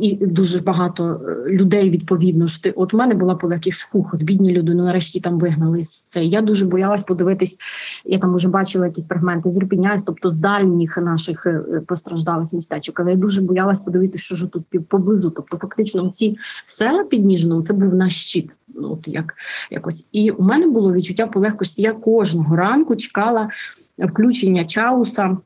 І 0.00 0.26
дуже 0.26 0.60
багато 0.60 1.20
людей 1.46 1.90
відповідно 1.90 2.46
ж 2.46 2.62
ти. 2.62 2.70
От 2.70 2.94
у 2.94 2.96
мене 2.96 3.14
була 3.14 3.34
полегкість 3.34 3.80
фух, 3.80 4.14
от 4.14 4.22
бідні 4.22 4.52
люди, 4.52 4.74
ну 4.74 4.84
нарешті 4.84 5.20
там 5.20 5.38
вигнали 5.38 5.82
з 5.82 6.04
це. 6.04 6.24
Я 6.24 6.40
дуже 6.40 6.66
боялась 6.66 7.02
подивитись 7.02 7.58
я 8.04 8.18
там 8.18 8.34
вже 8.34 8.48
бачила 8.48 8.86
якісь 8.86 9.08
фрагменти 9.08 9.50
з 9.50 9.56
Ірпіня, 9.56 9.96
тобто 10.06 10.30
з 10.30 10.38
дальніх 10.38 10.98
наших 10.98 11.46
е, 11.46 11.60
постраждалих 11.86 12.52
містечок. 12.52 13.00
Але 13.00 13.10
я 13.10 13.16
дуже 13.16 13.40
боялась 13.40 13.80
подивитися, 13.80 14.24
що 14.24 14.34
ж 14.34 14.46
тут 14.46 14.88
поблизу. 14.88 15.30
Тобто, 15.30 15.56
фактично, 15.56 16.10
ці 16.10 16.38
села 16.64 17.04
під 17.04 17.24
Ніжином 17.24 17.62
це 17.62 17.74
був 17.74 17.94
наш 17.94 18.14
щит. 18.14 18.50
Ну, 18.74 18.92
от 18.92 19.08
як 19.08 19.34
якось. 19.70 20.08
І 20.12 20.30
у 20.30 20.42
мене 20.42 20.66
було 20.66 20.92
відчуття 20.92 21.26
полегкості. 21.26 21.82
Я 21.82 21.92
кожного 21.92 22.56
ранку 22.56 22.96
чекала 22.96 23.50
включення 23.98 24.64
чауса. 24.64 25.36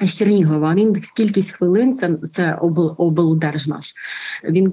З 0.00 0.18
Чернігова 0.18 0.74
він 0.74 0.96
кількість 1.16 1.56
хвилин, 1.56 1.94
це 1.94 2.10
це 2.30 2.58
обл, 2.60 2.94
облдержнаш. 2.98 3.94
Він 4.44 4.72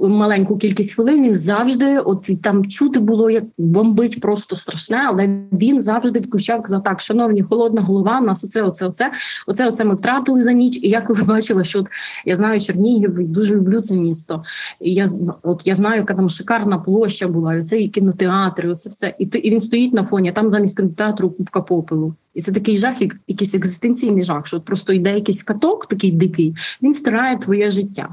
маленьку 0.00 0.58
кількість 0.58 0.94
хвилин 0.94 1.24
він 1.24 1.34
завжди, 1.34 1.98
от 1.98 2.30
там 2.42 2.66
чути 2.66 3.00
було, 3.00 3.30
як 3.30 3.44
бомбить 3.58 4.20
просто 4.20 4.56
страшне, 4.56 5.04
але 5.08 5.28
він 5.52 5.80
завжди 5.80 6.20
включав 6.20 6.62
казав 6.62 6.82
так, 6.82 7.00
шановні, 7.00 7.42
холодна 7.42 7.82
голова, 7.82 8.20
у 8.20 8.24
нас 8.24 8.44
оце, 8.44 8.62
оце, 8.62 8.86
оце, 8.86 9.12
оце, 9.46 9.68
оце 9.68 9.84
ми 9.84 9.94
втратили 9.94 10.42
за 10.42 10.52
ніч. 10.52 10.78
І 10.82 10.88
я 10.88 11.02
коли 11.02 11.22
бачила, 11.28 11.64
що 11.64 11.80
от, 11.80 11.86
я 12.24 12.34
знаю 12.34 12.60
Чернігів, 12.60 13.18
і 13.18 13.24
дуже 13.24 13.54
люблю 13.54 13.80
це 13.80 13.96
місто. 13.96 14.44
І 14.80 14.92
я 14.92 15.06
от 15.42 15.62
я 15.64 15.74
знаю, 15.74 16.00
яка 16.00 16.14
там 16.14 16.28
шикарна 16.28 16.78
площа 16.78 17.28
була, 17.28 17.54
і 17.54 17.62
це 17.62 17.78
і 17.80 17.88
кінотеатри, 17.88 18.70
оце 18.70 18.90
все. 18.90 19.14
І 19.18 19.24
і 19.24 19.50
він 19.50 19.60
стоїть 19.60 19.94
на 19.94 20.04
фоні, 20.04 20.28
а 20.28 20.32
там 20.32 20.50
замість 20.50 20.76
кінотеатру 20.76 21.30
кубка 21.30 21.60
попелу. 21.60 22.14
І 22.34 22.40
це 22.40 22.52
такий 22.52 22.76
жах, 22.76 23.02
якийсь 23.28 23.54
екзистенційний 23.54 24.22
жах, 24.22 24.46
що 24.46 24.60
просто 24.60 24.92
йде 24.92 25.14
якийсь 25.14 25.42
каток, 25.42 25.86
такий 25.86 26.12
дикий, 26.12 26.56
він 26.82 26.94
стирає 26.94 27.38
твоє 27.38 27.70
життя. 27.70 28.08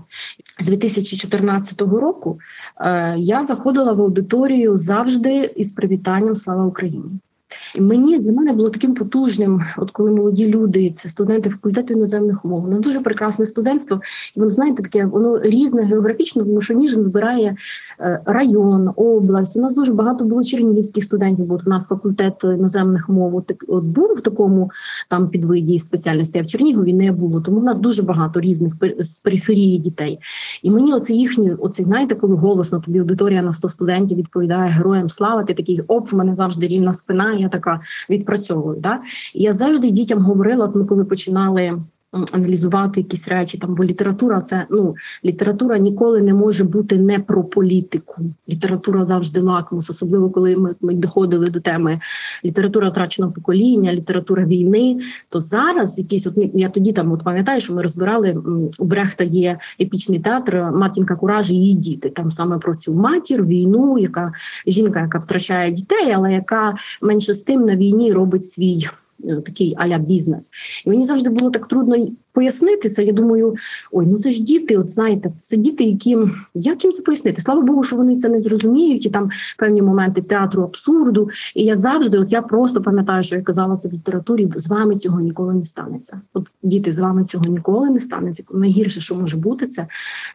З 0.60 0.66
2014 0.66 1.82
року 1.82 2.40
е, 2.78 3.16
я 3.18 3.44
заходила 3.44 3.94
в 3.94 4.02
аудиторію 4.02 4.76
завжди 4.76 5.54
із 5.56 5.72
привітанням 5.72 6.36
Слава 6.36 6.66
Україні. 6.66 7.20
І 7.76 7.82
мені 7.82 8.20
для 8.20 8.32
мене 8.32 8.54
було 8.54 8.70
таким 8.70 8.94
потужним, 8.94 9.62
от 9.78 9.92
коли 9.92 10.12
молоді 10.12 10.48
люди, 10.48 10.92
це 10.92 11.10
студенти 11.10 11.50
факультету 11.50 11.94
іноземних 11.94 12.46
мов. 12.46 12.70
У 12.70 12.80
дуже 12.80 13.00
прекрасне 13.00 13.46
студентство, 13.46 14.02
і 14.36 14.40
воно 14.40 14.52
знаєте, 14.52 14.84
таке 14.84 15.06
воно 15.06 15.42
різне 15.42 15.84
географічно, 15.84 16.44
тому 16.44 16.62
що 16.62 16.74
Ніжин 16.74 17.04
збирає 17.04 17.56
е, 18.00 18.22
район, 18.26 18.90
область. 18.96 19.58
У 19.58 19.62
нас 19.62 19.74
дуже 19.74 19.94
багато 19.94 20.26
було 20.26 20.44
чернігівських 20.44 21.04
студентів, 21.04 21.46
бо 21.46 21.56
в 21.56 21.68
нас 21.68 21.88
факультет 21.88 22.44
іноземних 22.44 23.10
мов 23.10 23.36
от, 23.36 23.54
от 23.68 23.84
був 23.84 24.08
в 24.08 24.22
такому 24.22 24.72
там 25.10 25.30
підвиді 25.30 25.80
спеціальності, 25.80 26.40
а 26.40 26.42
в 26.42 26.46
Чернігові 26.46 26.94
не 26.94 27.12
було. 27.12 27.42
Тому 27.42 27.60
в 27.60 27.64
нас 27.64 27.80
дуже 27.80 28.04
багато 28.04 28.40
різних 28.40 28.74
з 29.00 29.20
периферії 29.20 29.78
дітей. 29.78 30.20
І 30.64 30.72
мені 30.72 30.94
оце 30.94 31.14
їхні, 31.14 31.52
оце 31.52 31.84
знаєте, 31.84 32.16
коли 32.16 32.36
голосно 32.36 32.80
тобі 32.80 33.00
аудиторія 33.00 33.42
на 33.42 33.54
100 33.54 33.70
студентів 33.70 34.18
відповідає 34.18 34.72
героям 34.72 35.10
слава. 35.10 35.44
Ти 35.44 35.54
такий 35.54 35.82
оп, 35.88 36.12
в 36.12 36.16
мене 36.16 36.34
завжди 36.34 36.68
рівна 36.68 36.94
спина. 36.94 37.34
Я 37.34 37.50
така 37.60 37.82
відпрацьовую. 38.10 38.80
Да? 38.80 39.02
І 39.34 39.44
я 39.44 39.54
завжди 39.54 39.92
дітям 39.92 40.20
говорила, 40.20 40.66
от 40.66 40.76
ми 40.76 40.86
коли 40.86 41.06
починали 41.06 41.82
аналізувати 42.12 43.00
якісь 43.00 43.28
речі. 43.28 43.58
Там 43.58 43.76
бо 43.76 43.84
література 43.84 44.42
це 44.42 44.66
ну 44.70 44.96
література 45.26 45.78
ніколи 45.78 46.22
не 46.22 46.34
може 46.34 46.64
бути 46.64 46.98
не 46.98 47.20
про 47.20 47.44
політику. 47.44 48.22
Література 48.50 49.06
завжди 49.06 49.42
лакмус, 49.42 49.90
особливо 49.90 50.30
коли 50.30 50.58
ми, 50.58 50.76
ми 50.82 50.94
доходили 50.94 51.50
до 51.50 51.60
теми 51.60 52.00
література 52.46 52.90
втраченого 52.90 53.34
покоління, 53.34 53.94
література 53.94 54.46
війни. 54.46 55.00
То 55.30 55.40
зараз 55.40 56.00
якісь 56.00 56.28
от 56.28 56.34
я 56.54 56.70
тоді 56.70 56.94
там 56.94 57.12
от 57.12 57.24
пам'ятаю, 57.24 57.60
що 57.60 57.74
ми 57.74 57.82
розбирали 57.82 58.38
у 58.80 58.86
Брехта 58.86 59.24
є 59.24 59.60
епічний 59.82 60.20
театр 60.20 60.72
Матінка 60.74 61.16
Кураж 61.16 61.52
і 61.52 61.56
її 61.56 61.74
діти. 61.74 62.10
Там 62.10 62.32
саме 62.32 62.58
про 62.58 62.76
цю 62.76 62.94
матір, 62.94 63.46
війну, 63.46 63.98
яка 63.98 64.34
жінка, 64.68 65.00
яка 65.00 65.20
втрачає 65.20 65.72
дітей, 65.72 66.12
але 66.12 66.34
яка 66.34 66.76
менше 67.02 67.34
з 67.34 67.42
тим 67.42 67.66
на 67.66 67.76
війні 67.76 68.14
робить 68.14 68.46
свій. 68.46 68.88
Такий 69.46 69.74
аля 69.78 69.98
бізнес. 69.98 70.52
І 70.86 70.90
мені 70.90 71.04
завжди 71.04 71.30
було 71.30 71.52
так 71.52 71.68
трудно 71.68 71.96
пояснити 72.40 72.90
це. 72.90 73.04
Я 73.04 73.14
думаю, 73.14 73.56
ой, 73.92 74.06
ну 74.06 74.18
це 74.18 74.30
ж 74.30 74.44
діти, 74.44 74.78
от 74.78 74.90
знаєте, 74.90 75.32
це 75.40 75.58
діти, 75.58 75.84
які 75.84 76.18
як 76.56 76.84
їм 76.84 76.94
це 76.94 77.04
пояснити? 77.04 77.42
Слава 77.42 77.62
Богу, 77.62 77.84
що 77.84 77.96
вони 77.96 78.16
це 78.16 78.30
не 78.30 78.40
зрозуміють, 78.40 79.06
і 79.06 79.10
там 79.10 79.30
певні 79.58 79.82
моменти 79.82 80.22
театру 80.22 80.64
абсурду. 80.64 81.30
І 81.56 81.64
я 81.64 81.78
завжди, 81.78 82.18
от 82.18 82.32
я 82.32 82.42
просто 82.42 82.82
пам'ятаю, 82.82 83.24
що 83.24 83.36
я 83.36 83.42
казала 83.42 83.78
це 83.78 83.90
в 83.90 83.94
літературі, 83.94 84.48
з 84.56 84.70
вами 84.70 84.96
цього 84.96 85.20
ніколи 85.20 85.54
не 85.54 85.66
станеться. 85.66 86.22
От 86.34 86.52
діти 86.64 86.92
з 86.92 87.00
вами 87.00 87.26
цього 87.26 87.46
ніколи 87.46 87.90
не 87.90 88.00
станеться. 88.00 88.44
Найгірше, 88.54 89.02
що 89.02 89.16
може 89.16 89.38
бути, 89.38 89.68
це 89.68 89.88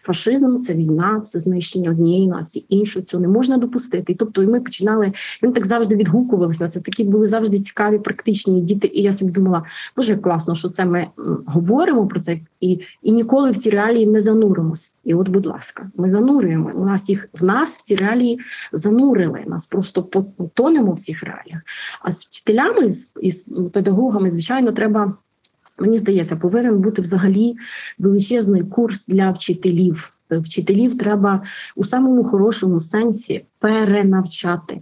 фашизм, 0.03 0.59
це 0.59 0.75
війна, 0.75 1.21
це 1.25 1.39
знищення 1.39 1.91
однієї 1.91 2.29
нації, 2.29 2.67
іншої 2.69 3.05
цього 3.05 3.21
не 3.21 3.29
можна 3.29 3.57
допустити. 3.57 4.13
І 4.13 4.15
тобто, 4.15 4.43
і 4.43 4.47
ми 4.47 4.61
починали. 4.61 5.13
Він 5.43 5.53
так 5.53 5.67
завжди 5.67 5.97
відгукувалися. 5.97 6.69
Це 6.69 6.81
такі 6.81 7.05
були 7.05 7.27
завжди 7.27 7.59
цікаві, 7.59 7.99
практичні 7.99 8.61
діти. 8.61 8.91
І 8.95 9.03
я 9.03 9.13
собі 9.13 9.31
думала, 9.31 9.63
боже, 9.97 10.17
класно, 10.17 10.55
що 10.55 10.69
це 10.69 10.85
ми 10.85 11.07
говоримо 11.47 11.94
говоримо 11.95 12.09
про 12.09 12.21
це 12.21 12.39
і 12.61 12.81
і 13.03 13.13
ніколи 13.13 13.51
в 13.51 13.57
ці 13.57 13.71
реалії 13.71 14.07
не 14.07 14.21
зануримось. 14.21 14.91
І 15.05 15.15
от, 15.15 15.29
будь 15.29 15.47
ласка, 15.47 15.91
ми 15.97 16.11
занурюємо. 16.11 16.71
У 16.75 16.85
нас 16.85 17.11
їх 17.11 17.29
в 17.33 17.45
нас 17.45 17.77
в 17.77 17.83
ці 17.83 17.97
реалії 17.97 18.41
занурили. 18.73 19.45
Нас 19.47 19.67
просто 19.67 20.03
потонемо 20.03 20.93
в 20.93 21.01
цих 21.01 21.23
реаліях. 21.23 21.63
А 22.03 22.11
з 22.11 22.21
вчителями 22.21 22.89
з 22.89 23.13
із 23.21 23.49
педагогами, 23.73 24.31
звичайно, 24.31 24.73
треба. 24.73 25.15
Мені 25.79 25.99
здається, 25.99 26.37
повинен 26.37 26.81
бути 26.81 27.03
взагалі 27.03 27.57
величезний 27.99 28.63
курс 28.63 29.09
для 29.09 29.31
вчителів. 29.31 30.13
Вчителів 30.31 30.99
треба 30.99 31.43
у 31.77 31.85
самому 31.85 32.25
хорошому 32.25 32.81
сенсі 32.81 33.45
перенавчати. 33.59 34.81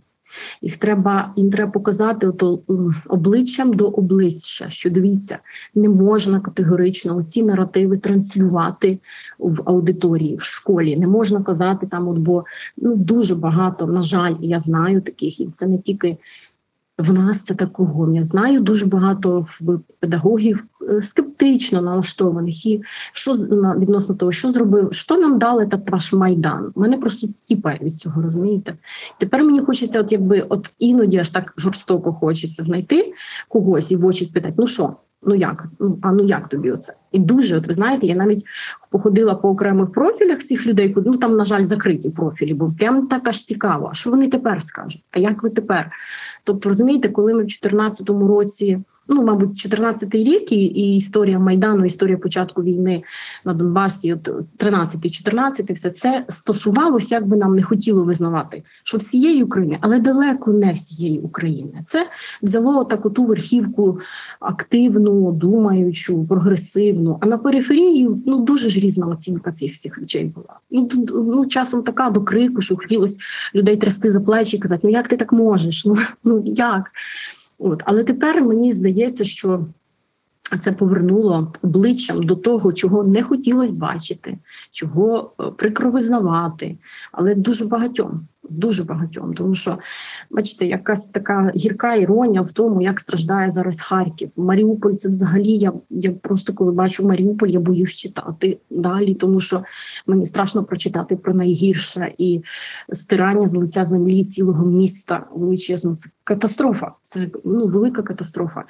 Їх 0.62 0.77
треба 0.77 1.33
їм 1.37 1.51
треба 1.51 1.73
показати 1.73 2.27
ото, 2.27 2.61
обличчям 3.09 3.73
до 3.73 3.89
обличчя, 3.89 4.71
що 4.71 4.91
дивіться, 4.91 5.39
не 5.75 5.89
можна 5.89 6.41
категорично 6.41 7.23
ці 7.23 7.43
наративи 7.43 7.99
транслювати 7.99 8.99
в 9.39 9.62
аудиторії, 9.65 10.37
в 10.37 10.43
школі. 10.43 10.97
Не 10.97 11.07
можна 11.07 11.43
казати 11.43 11.87
там, 11.87 12.09
от 12.09 12.19
бо 12.19 12.45
ну 12.77 12.97
дуже 12.97 13.35
багато, 13.35 13.87
на 13.87 14.01
жаль, 14.01 14.35
я 14.41 14.61
знаю 14.61 15.01
таких, 15.01 15.41
і 15.41 15.47
це 15.47 15.67
не 15.67 15.79
тільки 15.79 16.17
в 16.99 17.12
нас 17.12 17.43
це 17.43 17.55
такого. 17.55 18.12
Я 18.15 18.23
знаю 18.23 18.61
дуже 18.61 18.87
багато 18.87 19.47
педагогів 20.01 20.65
е, 20.65 20.67
скептично 21.03 21.83
налаштованих 21.83 22.67
і 22.67 22.83
що 23.12 23.33
відносно 23.79 24.15
того, 24.15 24.33
що 24.33 24.51
зробив, 24.53 24.89
що 24.93 25.17
нам 25.17 25.39
дали 25.39 25.67
так 25.67 25.91
ваш 25.91 26.12
майдан. 26.12 26.73
Мене 26.77 26.99
просто 26.99 27.27
тіпає 27.47 27.79
від 27.83 28.01
цього, 28.01 28.23
розумієте? 28.23 28.75
Тепер 29.19 29.45
мені 29.45 29.61
хочеться, 29.61 30.01
от 30.01 30.12
якби 30.12 30.47
от 30.49 30.71
іноді 30.79 31.19
аж 31.19 31.31
так 31.31 31.55
жорстоко 31.57 32.12
хочеться 32.12 32.62
знайти 32.62 33.15
когось 33.49 33.93
і 33.93 33.97
в 33.97 34.07
очі 34.07 34.25
спитати, 34.25 34.55
ну 34.59 34.67
що? 34.67 34.97
Ну 35.23 35.35
як? 35.35 35.67
Ну 35.81 35.99
а 36.03 36.12
ну 36.12 36.25
як 36.25 36.49
тобі 36.49 36.71
оце? 36.71 36.95
І 37.12 37.19
дуже, 37.19 37.59
от 37.59 37.66
ви 37.66 37.75
знаєте, 37.75 38.07
я 38.07 38.14
навіть 38.14 38.45
походила 38.90 39.35
по 39.35 39.49
окремих 39.49 39.92
профілях 39.92 40.38
цих 40.38 40.66
людей, 40.66 40.95
ну 41.07 41.16
там, 41.16 41.37
на 41.37 41.45
жаль, 41.45 41.64
закриті 41.64 42.11
профілі, 42.11 42.54
бо 42.54 42.71
прям 42.78 43.07
так 43.07 43.28
аж 43.28 43.45
цікаво. 43.45 43.90
Що 43.92 44.11
вони 44.11 44.28
тепер 44.28 44.62
скажуть? 44.62 45.02
А 45.11 45.19
як 45.19 45.42
ви 45.42 45.50
тепер? 45.50 45.90
Тобто, 46.45 46.69
розумієте, 46.69 47.09
коли 47.09 47.35
ми 47.35 47.38
в 47.38 47.47
2014 47.47 48.11
році 48.11 48.78
ну, 49.09 49.23
мабуть, 49.23 49.66
14-й 49.66 50.25
рік 50.25 50.52
і, 50.52 50.64
і 50.64 50.97
історія 50.97 51.38
майдану, 51.38 51.85
історія 51.85 52.16
початку 52.16 52.62
війни 52.62 53.02
на 53.45 53.54
Донбасі, 53.54 54.12
от 54.12 54.28
13-14, 54.59 55.73
все 55.73 55.90
це 55.90 56.25
стосувалося, 56.28 57.14
як 57.14 57.26
би 57.26 57.37
нам 57.37 57.54
не 57.54 57.62
хотіло 57.62 58.02
визнавати, 58.02 58.62
що 58.85 58.99
всієї 58.99 59.42
України, 59.42 59.78
але 59.81 59.99
далеко 59.99 60.52
не 60.52 60.73
всієї 60.73 61.19
України. 61.19 61.83
Це 61.85 62.07
взяло 62.42 62.85
таку 62.85 63.11
ту 63.11 63.25
верхівку 63.25 63.99
активну, 64.40 65.33
думаючу, 65.33 66.25
прогресивну. 66.25 67.01
А 67.21 67.26
на 67.26 67.38
периферії 67.38 68.11
ну 68.26 68.40
дуже 68.40 68.71
ж 68.71 68.80
різна 68.80 69.06
оцінка 69.06 69.52
цих 69.52 69.73
всіх 69.73 69.99
речей 69.99 70.25
була. 70.25 70.59
Ну, 70.71 70.88
ну 71.09 71.47
часом 71.47 71.82
така 71.82 72.11
до 72.11 72.23
крику, 72.23 72.61
що 72.61 72.76
хотілося 72.76 73.18
людей 73.54 73.76
трясти 73.76 74.11
за 74.11 74.21
плечі 74.21 74.56
і 74.56 74.61
казати: 74.61 74.80
ну 74.85 74.90
як 74.90 75.09
ти 75.09 75.16
так 75.16 75.32
можеш? 75.32 75.87
Ну 75.87 75.97
ну 76.25 76.42
як? 76.47 76.90
От, 77.59 77.82
але 77.85 78.04
тепер 78.04 78.44
мені 78.44 78.73
здається, 78.73 79.25
що 79.25 79.66
це 80.59 80.73
повернуло 80.73 81.52
обличчям 81.62 82.23
до 82.23 82.37
того, 82.37 82.73
чого 82.73 83.04
не 83.04 83.23
хотілося 83.23 83.75
бачити, 83.75 84.38
чого 84.73 85.32
е, 85.40 85.44
прикро 85.56 85.90
визнавати, 85.90 86.76
але 87.12 87.35
дуже 87.35 87.66
багатьом. 87.66 88.26
Дуже 88.50 88.85
багатьом, 88.85 89.35
тому 89.35 89.54
що 89.54 89.78
бачите, 90.30 90.66
якась 90.66 91.09
така 91.09 91.52
гірка 91.56 91.94
іронія 91.94 92.42
в 92.42 92.52
тому, 92.52 92.82
як 92.82 93.00
страждає 93.00 93.50
зараз 93.50 93.80
Харків. 93.80 94.30
Маріуполь 94.37 94.94
це 94.94 95.09
взагалі. 95.09 95.56
Я 95.56 95.73
я 95.90 96.11
просто 96.11 96.52
коли 96.52 96.73
бачу 96.73 97.06
Маріуполь, 97.06 97.49
я 97.49 97.61
боюсь 97.61 97.94
читати 97.94 98.59
далі, 98.71 99.14
тому 99.14 99.40
що 99.40 99.64
мені 100.06 100.26
страшно 100.26 100.64
прочитати 100.64 101.16
про 101.16 101.35
найгірше 101.35 102.12
і 102.18 102.42
стирання 102.92 103.47
з 103.47 103.54
лиця 103.54 103.85
землі 103.85 104.25
цілого 104.25 104.66
міста 104.66 105.26
величезно. 105.35 105.94
Це 105.94 106.11
катастрофа. 106.25 106.92
Це 107.02 107.28
ну 107.44 107.66
велика 107.66 108.02
катастрофа. 108.02 108.64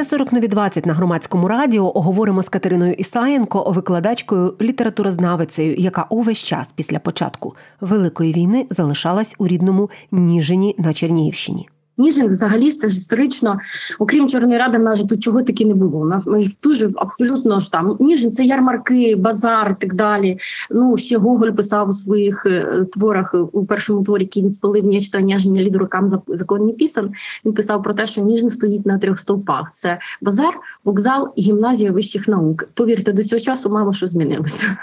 Це 0.00 0.06
40 0.06 0.32
нові 0.32 0.48
20 0.48 0.86
на 0.86 0.94
громадському 0.94 1.48
радіо. 1.48 1.90
Говоримо 1.90 2.42
з 2.42 2.48
Катериною 2.48 2.92
Ісаєнко, 2.92 3.70
викладачкою, 3.70 4.54
літературознавицею, 4.60 5.74
яка 5.74 6.06
увесь 6.10 6.38
час 6.38 6.68
після 6.74 6.98
початку 6.98 7.54
великої 7.80 8.32
війни 8.32 8.66
залишалась 8.70 9.34
у 9.38 9.46
рідному 9.48 9.90
Ніжині 10.10 10.74
на 10.78 10.92
Чернігівщині. 10.92 11.68
Ніжин 12.00 12.28
взагалі 12.28 12.70
це 12.70 12.88
ж 12.88 12.96
історично, 12.96 13.58
окрім 13.98 14.28
Чорної 14.28 14.58
ради, 14.58 14.78
в 14.78 14.82
нас 14.82 14.98
же 14.98 15.06
тут 15.06 15.22
чого 15.22 15.42
таки 15.42 15.64
не 15.64 15.74
було. 15.74 16.22
Ми 16.26 16.40
ж 16.40 16.50
дуже 16.62 16.88
абсолютно 16.96 17.60
ж 17.60 17.72
там 17.72 17.96
Ніжин 18.00 18.30
це 18.30 18.44
ярмарки, 18.44 19.16
базар 19.16 19.76
і 19.78 19.80
так 19.80 19.94
далі. 19.94 20.38
Ну 20.70 20.96
ще 20.96 21.18
Гоголь 21.18 21.50
писав 21.50 21.88
у 21.88 21.92
своїх 21.92 22.46
е, 22.46 22.86
творах 22.92 23.34
у 23.52 23.64
першому 23.64 24.04
творі, 24.04 24.22
який 24.22 24.42
він 24.42 24.50
спалив 24.50 24.84
нічто 24.84 25.20
ніження 25.20 25.62
лідерукам 25.62 26.08
законні 26.28 26.72
пісан. 26.72 27.10
Він 27.44 27.52
писав 27.52 27.82
про 27.82 27.94
те, 27.94 28.06
що 28.06 28.22
Ніжин 28.22 28.50
стоїть 28.50 28.86
на 28.86 28.98
трьох 28.98 29.18
стовпах: 29.18 29.70
це 29.72 29.98
базар, 30.20 30.54
вокзал 30.84 31.32
і 31.36 31.42
гімназія 31.42 31.92
вищих 31.92 32.28
наук. 32.28 32.68
Повірте, 32.74 33.12
до 33.12 33.24
цього 33.24 33.40
часу 33.40 33.70
мало 33.70 33.92
що 33.92 34.08
змінилося. 34.08 34.76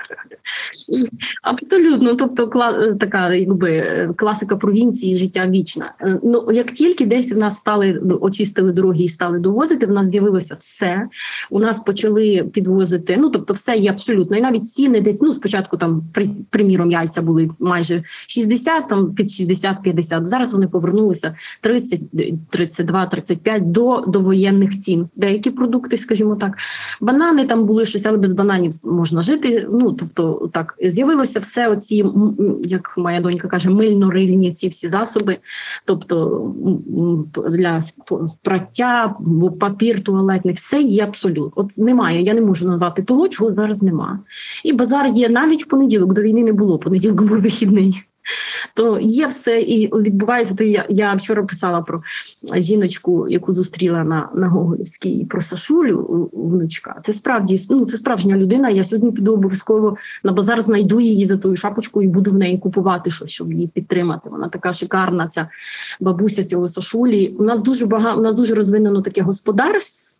Абсолютно, 1.41 2.15
тобто 2.15 2.51
е, 2.60 2.96
така 3.00 3.34
якби 3.34 3.72
е, 3.72 4.13
класика 4.15 4.56
провінції, 4.56 5.15
життя 5.15 5.48
вічна. 5.48 5.94
Ну 6.24 6.51
як 6.51 6.72
тільки 6.72 7.06
десь 7.06 7.34
в 7.34 7.38
нас 7.38 7.58
стали 7.58 8.01
очистили 8.22 8.72
дороги 8.72 9.03
і 9.03 9.10
стали 9.10 9.39
довозити. 9.39 9.86
В 9.86 9.91
нас 9.91 10.06
з'явилося 10.06 10.56
все. 10.60 11.08
У 11.50 11.60
нас 11.60 11.79
почали 11.79 12.50
підвозити. 12.53 13.17
Ну 13.20 13.29
тобто, 13.29 13.53
все 13.53 13.77
є 13.77 13.89
абсолютно. 13.89 14.38
І 14.38 14.41
навіть 14.41 14.70
ціни 14.70 15.01
десь 15.01 15.22
ну 15.22 15.34
спочатку 15.34 15.77
там 15.77 16.03
при, 16.13 16.29
приміром 16.50 16.91
яйця 16.91 17.22
були 17.22 17.50
майже 17.60 18.03
60, 18.27 18.88
там 18.88 19.13
під 19.13 19.27
60-50. 19.27 20.25
Зараз 20.25 20.53
вони 20.53 20.67
повернулися 20.67 21.36
30, 21.62 22.01
32, 22.50 23.06
35 23.06 23.72
до 23.72 24.03
довоєнних 24.08 24.79
цін. 24.79 25.10
Деякі 25.15 25.51
продукти, 25.51 25.98
скажімо 25.98 26.36
так, 26.36 26.58
банани 27.01 27.46
там 27.46 27.65
були 27.65 27.86
щось, 27.86 28.06
але 28.06 28.17
без 28.17 28.34
бананів 28.34 28.72
можна 28.86 29.22
жити. 29.22 29.67
Ну 29.72 29.91
тобто, 29.91 30.50
так 30.53 30.76
з'явилося 30.84 31.39
все. 31.39 31.67
Оці 31.67 32.05
як 32.63 32.98
моя 32.98 33.22
донька 33.22 33.48
каже, 33.48 33.69
мильно-рильні 33.69 34.51
ці 34.51 34.67
всі 34.67 34.89
засоби, 34.89 35.38
тобто 35.86 36.41
для 37.49 37.80
праття, 38.41 39.15
папір 39.60 40.04
туалетний, 40.04 40.54
все 40.54 40.82
є 40.82 41.04
абсолютно. 41.04 41.51
От 41.56 41.78
немає. 41.78 42.21
Я 42.21 42.34
не 42.34 42.41
можу 42.41 42.67
назвати 42.67 43.04
того, 43.04 43.28
чого 43.28 43.51
зараз 43.51 43.84
нема. 43.84 44.19
І 44.63 44.73
базар 44.73 45.08
є 45.13 45.30
навіть 45.30 45.63
в 45.65 45.67
понеділок. 45.67 46.13
До 46.13 46.21
війни 46.21 46.43
не 46.43 46.54
було. 46.54 46.80
Понеділок 46.80 47.21
був 47.21 47.41
вихідний 47.41 48.04
то 48.73 48.99
є 49.01 49.27
все 49.27 49.61
і 49.61 49.87
відбувається. 49.87 50.55
То 50.55 50.63
я 50.63 50.85
я 50.89 51.13
вчора 51.13 51.43
писала 51.43 51.81
про 51.81 52.01
жіночку, 52.55 53.27
яку 53.29 53.53
зустріла 53.53 54.03
на 54.03 54.29
на 54.35 54.47
Гоголівській 54.47 55.25
про 55.25 55.41
Сашулю 55.41 56.29
внучка. 56.33 56.99
Це 57.03 57.13
справді 57.13 57.65
ну 57.69 57.85
це 57.85 57.97
справжня 57.97 58.37
людина. 58.37 58.69
Я 58.69 58.83
сьогодні 58.83 59.11
піду 59.11 59.33
обов'язково 59.33 59.97
на 60.23 60.31
базар, 60.31 60.61
знайду 60.61 60.99
її 60.99 61.25
за 61.25 61.37
тою 61.37 61.55
шапочкою 61.55 62.09
і 62.09 62.11
буду 62.11 62.31
в 62.31 62.35
неї 62.35 62.57
купувати 62.57 63.11
щось, 63.11 63.31
щоб 63.31 63.53
її 63.53 63.67
підтримати. 63.67 64.29
Вона 64.29 64.49
така 64.49 64.73
шикарна. 64.73 65.27
Ця 65.27 65.47
бабуся 65.99 66.43
цього 66.43 66.67
Сашулі. 66.67 67.35
У 67.39 67.43
нас 67.43 67.61
дуже 67.63 67.85
багато 67.85 68.19
у 68.19 68.23
нас 68.23 68.35
дуже 68.35 68.55
розвинено 68.55 69.01
таке 69.01 69.21
господарство. 69.21 70.17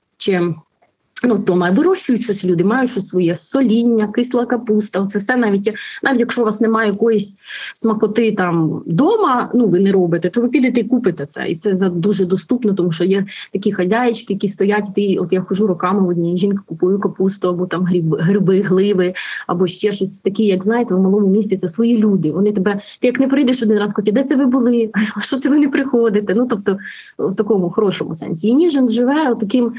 Ну, 1.23 1.39
то 1.39 1.56
має 1.56 1.73
вирощують 1.73 2.23
щось 2.23 2.45
люди, 2.45 2.63
мають 2.63 2.91
щось 2.91 3.08
своє 3.08 3.36
соління, 3.36 4.08
кисла 4.08 4.45
капуста. 4.45 5.06
Це 5.06 5.19
все 5.19 5.36
навіть 5.36 5.73
навіть 6.03 6.19
якщо 6.19 6.41
у 6.41 6.45
вас 6.45 6.62
немає 6.62 6.91
якоїсь 6.91 7.38
смакоти 7.75 8.32
там 8.32 8.69
вдома, 8.69 9.51
ну 9.53 9.67
ви 9.67 9.80
не 9.80 9.91
робите, 9.91 10.30
то 10.30 10.41
ви 10.41 10.47
підете 10.47 10.80
і 10.80 10.84
купите 10.84 11.25
це. 11.25 11.49
І 11.49 11.56
це 11.56 11.89
дуже 11.89 12.25
доступно, 12.25 12.73
тому 12.73 12.91
що 12.91 13.03
є 13.03 13.25
такі 13.53 13.71
хазяїчки, 13.71 14.34
які 14.34 14.47
стоять. 14.47 14.86
Ти 14.95 15.17
от 15.17 15.34
я 15.34 15.41
хожу 15.41 15.67
роками 15.67 15.99
в 15.99 16.08
одній 16.08 16.38
жінка 16.38 16.63
купую 16.65 16.99
капусту, 16.99 17.49
або 17.49 17.65
там 17.65 17.86
гриби, 17.86 18.17
гриби, 18.21 18.62
гливи, 18.62 19.13
або 19.47 19.67
ще 19.67 19.91
щось 19.91 20.19
такі, 20.19 20.45
як 20.45 20.63
знаєте, 20.63 20.95
в 20.95 20.99
малому 20.99 21.27
місті 21.27 21.58
це 21.58 21.67
свої 21.67 21.97
люди. 21.97 22.32
Вони 22.32 22.51
тебе, 22.51 22.80
ти 23.01 23.08
як 23.08 23.19
не 23.19 23.27
прийдеш 23.27 23.63
один 23.63 23.80
раз, 23.80 23.93
коті, 23.93 24.12
де 24.12 24.23
це 24.23 24.36
ви 24.36 24.45
були? 24.45 24.89
А 25.15 25.21
що 25.21 25.38
це 25.38 25.49
ви 25.49 25.60
не 25.60 25.69
приходите? 25.69 26.34
Ну 26.36 26.47
тобто 26.49 26.77
в 27.17 27.36
такому 27.36 27.69
хорошому 27.69 28.13
сенсі. 28.13 28.47
І 28.47 28.53
Ніжин 28.53 28.88
живе 28.88 29.36
таким. 29.39 29.73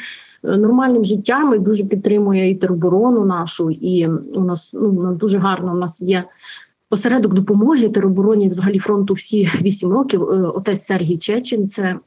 Е, 0.45 0.57
нормальним 0.57 1.05
життям 1.05 1.55
і 1.55 1.59
дуже 1.59 1.85
підтримує 1.85 2.51
і 2.51 2.55
тероборону 2.55 3.25
нашу. 3.25 3.71
І 3.71 4.07
у 4.35 4.41
нас 4.41 4.71
ну 4.75 4.89
у 4.89 5.03
нас 5.03 5.17
дуже 5.17 5.39
гарно. 5.39 5.73
У 5.73 5.77
нас 5.77 6.03
є 6.03 6.25
Осередок 6.91 7.35
допомоги 7.35 7.89
теробороні 7.89 8.49
взагалі 8.49 8.79
фронту 8.79 9.15
всі 9.15 9.51
вісім 9.63 9.93
років. 9.93 10.23
Е, 10.23 10.53
отець 10.55 10.83
Сергій 10.83 11.19
Чечин, 11.19 11.69
це 11.69 11.99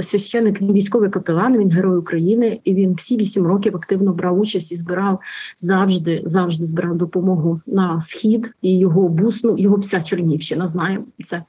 священник, 0.00 0.60
він 0.60 0.72
військовий 0.72 1.10
капелан, 1.10 1.58
він 1.58 1.70
герой 1.70 1.98
України, 1.98 2.60
і 2.64 2.74
він 2.74 2.94
всі 2.94 3.16
вісім 3.16 3.46
років 3.46 3.76
активно 3.76 4.12
брав 4.12 4.40
участь 4.40 4.72
і 4.72 4.76
збирав 4.76 5.20
завжди, 5.56 6.22
завжди 6.24 6.64
збирав 6.64 6.96
допомогу 6.96 7.60
на 7.66 8.00
схід 8.00 8.50
і 8.62 8.78
його 8.78 9.08
бус, 9.08 9.44
ну 9.44 9.58
його 9.58 9.76
вся 9.76 10.00
Чернівщина 10.00 10.66
знає. 10.66 11.00
Це 11.26 11.42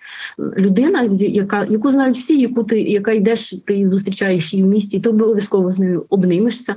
людина, 0.58 1.08
яка 1.20 1.66
яку 1.70 1.92
знають 1.92 2.18
всі, 2.18 2.42
яку 2.42 2.64
ти 2.64 2.82
яка 2.82 3.12
йдеш, 3.12 3.56
ти 3.66 3.90
зустрічаєш 3.90 4.54
її 4.54 4.66
в 4.66 4.68
місті, 4.68 5.00
ти 5.00 5.10
обов'язково 5.10 5.72
з 5.72 5.80
нею 5.80 6.06
обнимешся, 6.10 6.76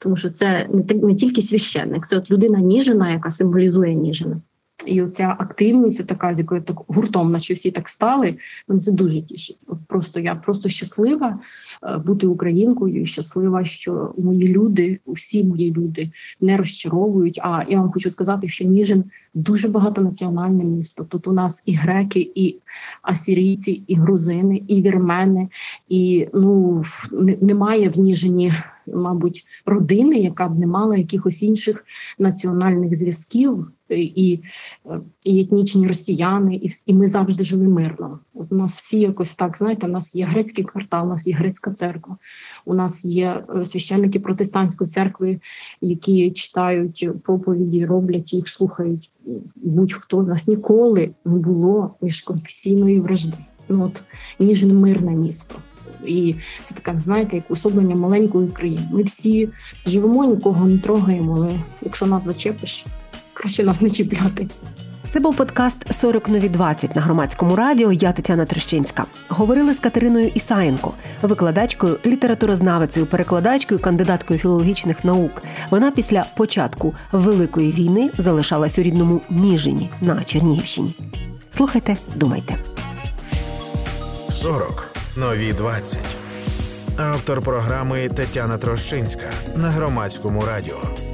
тому 0.00 0.16
що 0.16 0.30
це 0.30 0.68
не 0.72 0.94
не 0.94 1.14
тільки 1.14 1.42
священник, 1.42 2.06
це 2.06 2.16
от 2.16 2.30
людина 2.30 2.60
ніжена, 2.60 3.12
яка 3.12 3.30
символізує 3.30 3.94
ніжина. 3.94 4.40
І 4.86 5.02
оця 5.02 5.36
активність, 5.38 6.06
така 6.06 6.34
з 6.34 6.38
якою 6.38 6.62
так 6.62 6.76
гуртом, 6.88 7.32
наче 7.32 7.54
всі 7.54 7.70
так 7.70 7.88
стали, 7.88 8.36
мене 8.68 8.80
це 8.80 8.92
дуже 8.92 9.22
тішить. 9.22 9.58
От 9.66 9.78
просто 9.88 10.20
я 10.20 10.34
просто 10.34 10.68
щаслива 10.68 11.38
е, 11.82 11.98
бути 11.98 12.26
українкою, 12.26 13.06
щаслива, 13.06 13.64
що 13.64 14.14
мої 14.18 14.48
люди, 14.48 15.00
усі 15.04 15.44
мої 15.44 15.72
люди 15.72 16.10
не 16.40 16.56
розчаровують. 16.56 17.40
А 17.42 17.64
я 17.68 17.80
вам 17.80 17.92
хочу 17.92 18.10
сказати, 18.10 18.48
що 18.48 18.64
Ніжин 18.64 19.04
дуже 19.34 19.68
багатонаціональне 19.68 20.64
місто. 20.64 21.04
Тут 21.04 21.28
у 21.28 21.32
нас 21.32 21.62
і 21.66 21.74
греки, 21.74 22.32
і 22.34 22.56
асірійці, 23.02 23.82
і 23.86 23.94
грузини, 23.94 24.62
і 24.68 24.82
вірмени, 24.82 25.48
і 25.88 26.28
ну 26.34 26.82
немає 27.40 27.88
в 27.88 27.98
Ніжині. 27.98 28.52
Мабуть, 28.94 29.46
родини, 29.66 30.18
яка 30.18 30.48
б 30.48 30.58
не 30.58 30.66
мала 30.66 30.96
якихось 30.96 31.42
інших 31.42 31.84
національних 32.18 32.94
зв'язків 32.94 33.66
і, 33.90 34.40
і 35.24 35.40
етнічні 35.40 35.86
росіяни, 35.86 36.54
і 36.54 36.68
і 36.86 36.94
ми 36.94 37.06
завжди 37.06 37.44
жили 37.44 37.68
мирно. 37.68 38.18
От 38.34 38.52
у 38.52 38.54
нас 38.54 38.76
всі 38.76 39.00
якось 39.00 39.36
так 39.36 39.56
знаєте, 39.56 39.86
у 39.86 39.90
нас 39.90 40.14
є 40.14 40.24
грецький 40.24 40.64
квартал, 40.64 41.06
у 41.06 41.08
нас 41.08 41.26
є 41.26 41.34
грецька 41.34 41.70
церква, 41.70 42.16
у 42.64 42.74
нас 42.74 43.04
є 43.04 43.44
е, 43.56 43.64
священники 43.64 44.20
протестантської 44.20 44.88
церкви, 44.88 45.40
які 45.80 46.30
читають 46.30 47.08
проповіді, 47.24 47.86
роблять 47.86 48.32
їх, 48.32 48.48
слухають. 48.48 49.10
Будь-хто 49.56 50.18
у 50.18 50.22
нас 50.22 50.48
ніколи 50.48 51.10
не 51.24 51.38
було 51.38 51.94
міжконфесійної 52.02 53.00
вражди. 53.00 53.36
Ну 53.68 53.84
от 53.84 54.02
ніжне 54.38 54.74
мирне 54.74 55.10
місто. 55.10 55.54
І 56.06 56.34
це 56.62 56.74
таке, 56.74 56.98
знаєте, 56.98 57.36
як 57.36 57.50
особлення 57.50 57.94
маленької 57.94 58.48
України. 58.48 58.88
Ми 58.92 59.02
всі 59.02 59.48
живемо, 59.86 60.24
нікого 60.24 60.66
не 60.66 60.78
трогаємо, 60.78 61.34
але 61.36 61.60
якщо 61.82 62.06
нас 62.06 62.24
зачепиш, 62.24 62.86
краще 63.38 63.64
нас 63.64 63.80
не 63.80 63.90
чіпляти. 63.90 64.46
Це 65.10 65.20
був 65.20 65.36
подкаст 65.36 66.04
«40 66.04 66.30
нові 66.30 66.48
20» 66.48 66.96
на 66.96 67.02
громадському 67.02 67.56
радіо. 67.56 67.92
Я 67.92 68.12
Тетяна 68.12 68.44
Трещинська. 68.44 69.04
Говорили 69.28 69.74
з 69.74 69.78
Катериною 69.78 70.28
Ісаєнко, 70.28 70.92
викладачкою, 71.22 71.96
літературознавицею, 72.06 73.06
перекладачкою, 73.06 73.80
кандидаткою 73.80 74.40
філологічних 74.40 75.04
наук. 75.04 75.42
Вона 75.70 75.90
після 75.90 76.24
початку 76.36 76.94
великої 77.12 77.72
війни 77.72 78.10
залишалась 78.18 78.78
у 78.78 78.82
рідному 78.82 79.20
Ніжині 79.30 79.90
на 80.00 80.24
Чернігівщині. 80.24 80.94
Слухайте, 81.56 81.96
думайте. 82.16 82.54
40. 84.30 84.90
Нові 85.16 85.52
20. 85.52 85.98
Автор 86.96 87.40
програми 87.40 88.08
Тетяна 88.08 88.58
Трощинська 88.58 89.30
на 89.56 89.68
громадському 89.68 90.44
радіо. 90.44 91.07